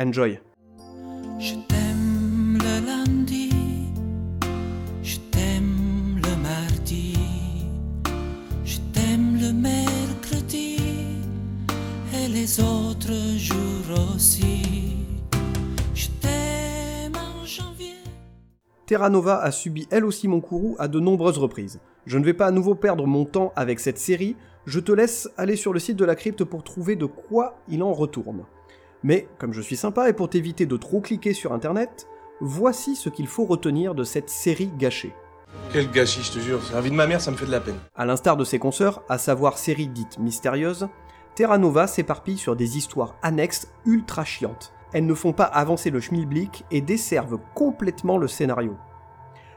Enjoy. 0.00 0.40
Je 1.38 1.67
Terra 18.88 19.10
Nova 19.10 19.36
a 19.42 19.50
subi 19.50 19.86
elle 19.90 20.06
aussi 20.06 20.28
mon 20.28 20.40
courroux 20.40 20.74
à 20.78 20.88
de 20.88 20.98
nombreuses 20.98 21.36
reprises. 21.36 21.78
Je 22.06 22.16
ne 22.16 22.24
vais 22.24 22.32
pas 22.32 22.46
à 22.46 22.50
nouveau 22.50 22.74
perdre 22.74 23.06
mon 23.06 23.26
temps 23.26 23.52
avec 23.54 23.80
cette 23.80 23.98
série, 23.98 24.34
je 24.64 24.80
te 24.80 24.92
laisse 24.92 25.28
aller 25.36 25.56
sur 25.56 25.74
le 25.74 25.78
site 25.78 25.98
de 25.98 26.06
la 26.06 26.14
crypte 26.14 26.42
pour 26.42 26.64
trouver 26.64 26.96
de 26.96 27.04
quoi 27.04 27.58
il 27.68 27.82
en 27.82 27.92
retourne. 27.92 28.46
Mais, 29.02 29.28
comme 29.36 29.52
je 29.52 29.60
suis 29.60 29.76
sympa 29.76 30.08
et 30.08 30.14
pour 30.14 30.30
t'éviter 30.30 30.64
de 30.64 30.78
trop 30.78 31.02
cliquer 31.02 31.34
sur 31.34 31.52
internet, 31.52 32.08
voici 32.40 32.96
ce 32.96 33.10
qu'il 33.10 33.26
faut 33.26 33.44
retenir 33.44 33.94
de 33.94 34.04
cette 34.04 34.30
série 34.30 34.70
gâchée. 34.78 35.12
Quel 35.70 35.90
gâchis, 35.90 36.22
je 36.22 36.32
te 36.32 36.38
jure, 36.38 36.62
c'est 36.64 36.72
la 36.72 36.80
vie 36.80 36.90
de 36.90 36.96
ma 36.96 37.06
mère, 37.06 37.20
ça 37.20 37.30
me 37.30 37.36
fait 37.36 37.44
de 37.44 37.50
la 37.50 37.60
peine. 37.60 37.78
A 37.94 38.06
l'instar 38.06 38.38
de 38.38 38.44
ses 38.44 38.58
consoeurs, 38.58 39.02
à 39.10 39.18
savoir 39.18 39.58
séries 39.58 39.88
dites 39.88 40.18
mystérieuses, 40.18 40.88
Terra 41.34 41.58
Nova 41.58 41.88
s'éparpille 41.88 42.38
sur 42.38 42.56
des 42.56 42.78
histoires 42.78 43.16
annexes 43.20 43.70
ultra 43.84 44.24
chiantes. 44.24 44.72
Elles 44.92 45.06
ne 45.06 45.14
font 45.14 45.32
pas 45.32 45.44
avancer 45.44 45.90
le 45.90 46.00
schmilblick 46.00 46.64
et 46.70 46.80
desservent 46.80 47.38
complètement 47.54 48.16
le 48.16 48.26
scénario. 48.26 48.76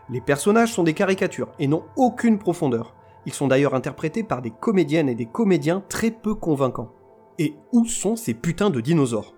Les 0.10 0.20
personnages 0.20 0.74
sont 0.74 0.84
des 0.84 0.94
caricatures 0.94 1.54
et 1.58 1.68
n'ont 1.68 1.86
aucune 1.96 2.38
profondeur. 2.38 2.96
Ils 3.26 3.34
sont 3.34 3.48
d'ailleurs 3.48 3.76
interprétés 3.76 4.24
par 4.24 4.42
des 4.42 4.52
comédiennes 4.52 5.08
et 5.08 5.16
des 5.16 5.28
comédiens 5.28 5.84
très 5.88 6.12
peu 6.12 6.36
convaincants. 6.36 6.92
Et 7.40 7.56
où 7.72 7.86
sont 7.86 8.18
ces 8.18 8.34
putains 8.34 8.70
de 8.72 8.82
dinosaures? 8.82 9.36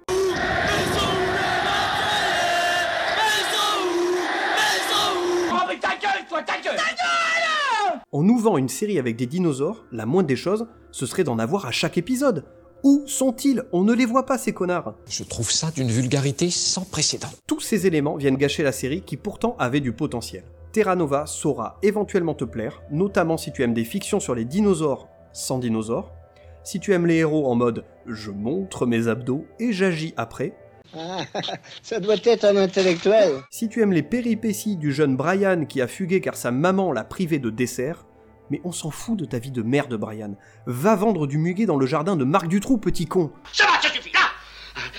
On 8.12 8.24
nous 8.24 8.38
vend 8.38 8.58
une 8.58 8.70
série 8.70 9.00
avec 9.00 9.16
des 9.16 9.26
dinosaures, 9.26 9.86
la 9.92 10.06
moindre 10.06 10.28
des 10.28 10.36
choses, 10.36 10.68
ce 10.92 11.06
serait 11.06 11.24
d'en 11.24 11.40
avoir 11.40 11.66
à 11.66 11.72
chaque 11.72 11.98
épisode. 11.98 12.46
Où 12.84 13.04
sont-ils? 13.08 13.64
On 13.72 13.84
ne 13.84 13.94
les 13.94 14.06
voit 14.06 14.26
pas, 14.26 14.38
ces 14.38 14.54
connards. 14.54 14.96
Je 15.08 15.24
trouve 15.24 15.50
ça 15.52 15.72
d'une 15.72 15.88
vulgarité 15.90 16.50
sans 16.50 16.84
précédent. 16.84 17.30
Tous 17.48 17.62
ces 17.62 17.88
éléments 17.88 18.18
viennent 18.18 18.36
gâcher 18.38 18.64
la 18.64 18.72
série 18.74 19.02
qui 19.02 19.16
pourtant 19.18 19.56
avait 19.58 19.80
du 19.80 19.94
potentiel. 19.94 20.44
Terra 20.74 20.96
Nova 20.96 21.26
saura 21.26 21.78
éventuellement 21.82 22.34
te 22.34 22.44
plaire, 22.44 22.82
notamment 22.92 23.38
si 23.38 23.52
tu 23.52 23.64
aimes 23.64 23.74
des 23.74 23.86
fictions 23.86 24.20
sur 24.20 24.36
les 24.36 24.44
dinosaures 24.46 25.08
sans 25.32 25.60
dinosaures, 25.60 26.12
si 26.64 26.80
tu 26.80 26.94
aimes 26.94 27.06
les 27.08 27.16
héros 27.18 27.48
en 27.50 27.56
mode 27.56 27.86
je 28.06 28.32
montre 28.32 28.86
mes 28.86 29.08
abdos 29.08 29.46
et 29.60 29.72
j'agis 29.72 30.14
après, 30.18 30.54
Ah, 30.96 31.22
ça 31.84 32.00
doit 32.00 32.16
être 32.24 32.44
un 32.46 32.58
intellectuel. 32.58 33.32
si 33.50 33.70
tu 33.70 33.82
aimes 33.82 33.94
les 33.94 34.04
péripéties 34.04 34.76
du 34.78 34.92
jeune 34.92 35.16
Brian 35.16 35.66
qui 35.66 35.80
a 35.82 35.88
fugué 35.88 36.22
car 36.22 36.36
sa 36.36 36.52
maman 36.52 36.92
l'a 36.92 37.04
privé 37.04 37.40
de 37.40 37.50
dessert, 37.50 38.06
mais 38.50 38.62
on 38.64 38.72
s'en 38.72 38.92
fout 38.92 39.18
de 39.18 39.26
ta 39.26 39.40
vie 39.40 39.52
de 39.52 39.62
merde 39.62 39.96
Brian. 39.96 40.36
Va 40.66 40.96
vendre 40.96 41.28
du 41.28 41.38
muguet 41.38 41.66
dans 41.66 41.78
le 41.78 41.86
jardin 41.86 42.16
de 42.16 42.24
Marc 42.24 42.48
Dutroux, 42.48 42.78
petit 42.78 43.06
con. 43.06 43.32
Ça 43.52 43.66
va, 43.66 43.82
ça 43.82 43.90
suffit, 43.90 44.12
là 44.12 44.20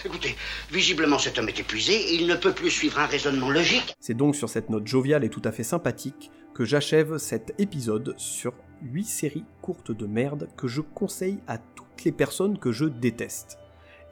Écoutez, 0.04 0.36
visiblement 0.70 1.18
cet 1.18 1.38
homme 1.38 1.48
est 1.48 1.58
épuisé, 1.58 2.14
il 2.14 2.26
ne 2.26 2.34
peut 2.34 2.52
plus 2.52 2.70
suivre 2.70 2.98
un 2.98 3.06
raisonnement 3.06 3.50
logique. 3.50 3.94
C'est 4.00 4.14
donc 4.14 4.36
sur 4.36 4.48
cette 4.48 4.70
note 4.70 4.86
joviale 4.86 5.24
et 5.24 5.30
tout 5.30 5.42
à 5.44 5.52
fait 5.52 5.62
sympathique 5.62 6.30
que 6.54 6.64
j'achève 6.64 7.18
cet 7.18 7.54
épisode 7.58 8.14
sur 8.16 8.52
8 8.82 9.04
séries 9.04 9.44
courtes 9.62 9.92
de 9.92 10.06
merde 10.06 10.48
que 10.56 10.68
je 10.68 10.80
conseille 10.80 11.38
à 11.46 11.58
toutes 11.58 12.04
les 12.04 12.12
personnes 12.12 12.58
que 12.58 12.70
je 12.70 12.84
déteste. 12.84 13.58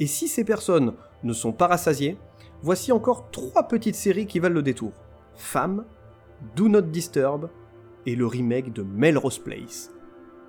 Et 0.01 0.07
si 0.07 0.29
ces 0.29 0.45
personnes 0.45 0.95
ne 1.23 1.33
sont 1.33 1.53
pas 1.53 1.66
rassasiées, 1.66 2.16
voici 2.62 2.90
encore 2.90 3.31
3 3.31 3.68
petites 3.68 3.95
séries 3.95 4.27
qui 4.27 4.38
valent 4.38 4.55
le 4.55 4.62
détour. 4.62 4.92
Femme, 5.37 5.85
Do 6.57 6.68
Not 6.68 6.83
Disturb 6.83 7.51
et 8.07 8.17
le 8.17 8.27
remake 8.27 8.73
de 8.73 8.83
Melrose 8.83 9.38
Place. 9.38 9.91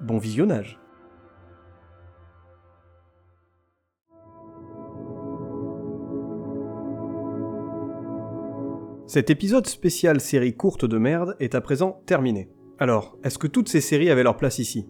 Bon 0.02 0.18
visionnage 0.18 0.80
Cet 9.06 9.30
épisode 9.30 9.68
spécial 9.68 10.20
série 10.20 10.56
courte 10.56 10.86
de 10.86 10.98
merde 10.98 11.36
est 11.40 11.54
à 11.54 11.62
présent 11.62 12.02
terminé. 12.08 12.50
Alors, 12.80 13.18
est-ce 13.24 13.38
que 13.38 13.46
toutes 13.46 13.70
ces 13.70 13.80
séries 13.80 14.10
avaient 14.10 14.24
leur 14.24 14.38
place 14.38 14.58
ici? 14.58 14.88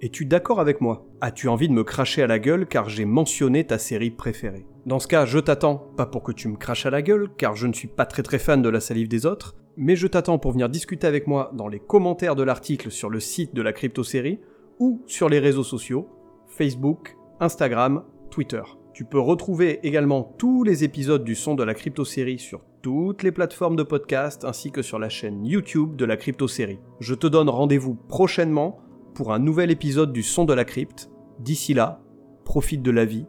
Es-tu 0.00 0.24
d'accord 0.24 0.60
avec 0.60 0.80
moi? 0.80 1.06
As-tu 1.20 1.48
envie 1.48 1.68
de 1.68 1.74
me 1.74 1.84
cracher 1.84 2.22
à 2.22 2.26
la 2.26 2.38
gueule 2.38 2.66
car 2.66 2.88
j'ai 2.88 3.04
mentionné 3.04 3.66
ta 3.66 3.78
série 3.78 4.10
préférée? 4.10 4.66
Dans 4.86 4.98
ce 4.98 5.08
cas, 5.08 5.26
je 5.26 5.38
t'attends, 5.38 5.92
pas 5.96 6.06
pour 6.06 6.22
que 6.22 6.32
tu 6.32 6.48
me 6.48 6.56
craches 6.56 6.86
à 6.86 6.90
la 6.90 7.02
gueule, 7.02 7.28
car 7.36 7.54
je 7.56 7.66
ne 7.66 7.72
suis 7.72 7.88
pas 7.88 8.06
très 8.06 8.22
très 8.22 8.38
fan 8.38 8.62
de 8.62 8.68
la 8.68 8.80
salive 8.80 9.08
des 9.08 9.26
autres, 9.26 9.56
mais 9.76 9.96
je 9.96 10.06
t'attends 10.06 10.38
pour 10.38 10.52
venir 10.52 10.68
discuter 10.68 11.06
avec 11.06 11.26
moi 11.26 11.50
dans 11.54 11.68
les 11.68 11.80
commentaires 11.80 12.36
de 12.36 12.42
l'article 12.42 12.90
sur 12.90 13.10
le 13.10 13.20
site 13.20 13.54
de 13.54 13.62
la 13.62 13.72
crypto-série 13.72 14.40
ou 14.78 15.02
sur 15.06 15.28
les 15.28 15.38
réseaux 15.38 15.64
sociaux, 15.64 16.08
Facebook, 16.46 17.16
Instagram, 17.40 18.04
Twitter. 18.30 18.62
Tu 18.94 19.04
peux 19.04 19.20
retrouver 19.20 19.80
également 19.82 20.34
tous 20.38 20.64
les 20.64 20.84
épisodes 20.84 21.24
du 21.24 21.34
son 21.34 21.54
de 21.54 21.62
la 21.62 21.74
crypto-série 21.74 22.38
sur 22.38 22.62
toutes 22.80 23.22
les 23.22 23.32
plateformes 23.32 23.76
de 23.76 23.82
podcast 23.82 24.44
ainsi 24.44 24.70
que 24.70 24.80
sur 24.80 24.98
la 24.98 25.10
chaîne 25.10 25.44
YouTube 25.44 25.96
de 25.96 26.04
la 26.04 26.16
crypto-série. 26.16 26.78
Je 27.00 27.14
te 27.14 27.26
donne 27.26 27.50
rendez-vous 27.50 27.94
prochainement 27.94 28.78
pour 29.14 29.32
un 29.32 29.38
nouvel 29.38 29.70
épisode 29.70 30.12
du 30.12 30.22
son 30.22 30.44
de 30.46 30.54
la 30.54 30.64
crypte. 30.64 31.10
D'ici 31.40 31.74
là, 31.74 32.00
profite 32.44 32.82
de 32.82 32.90
la 32.90 33.04
vie 33.04 33.26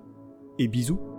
et 0.59 0.67
bisous. 0.69 1.16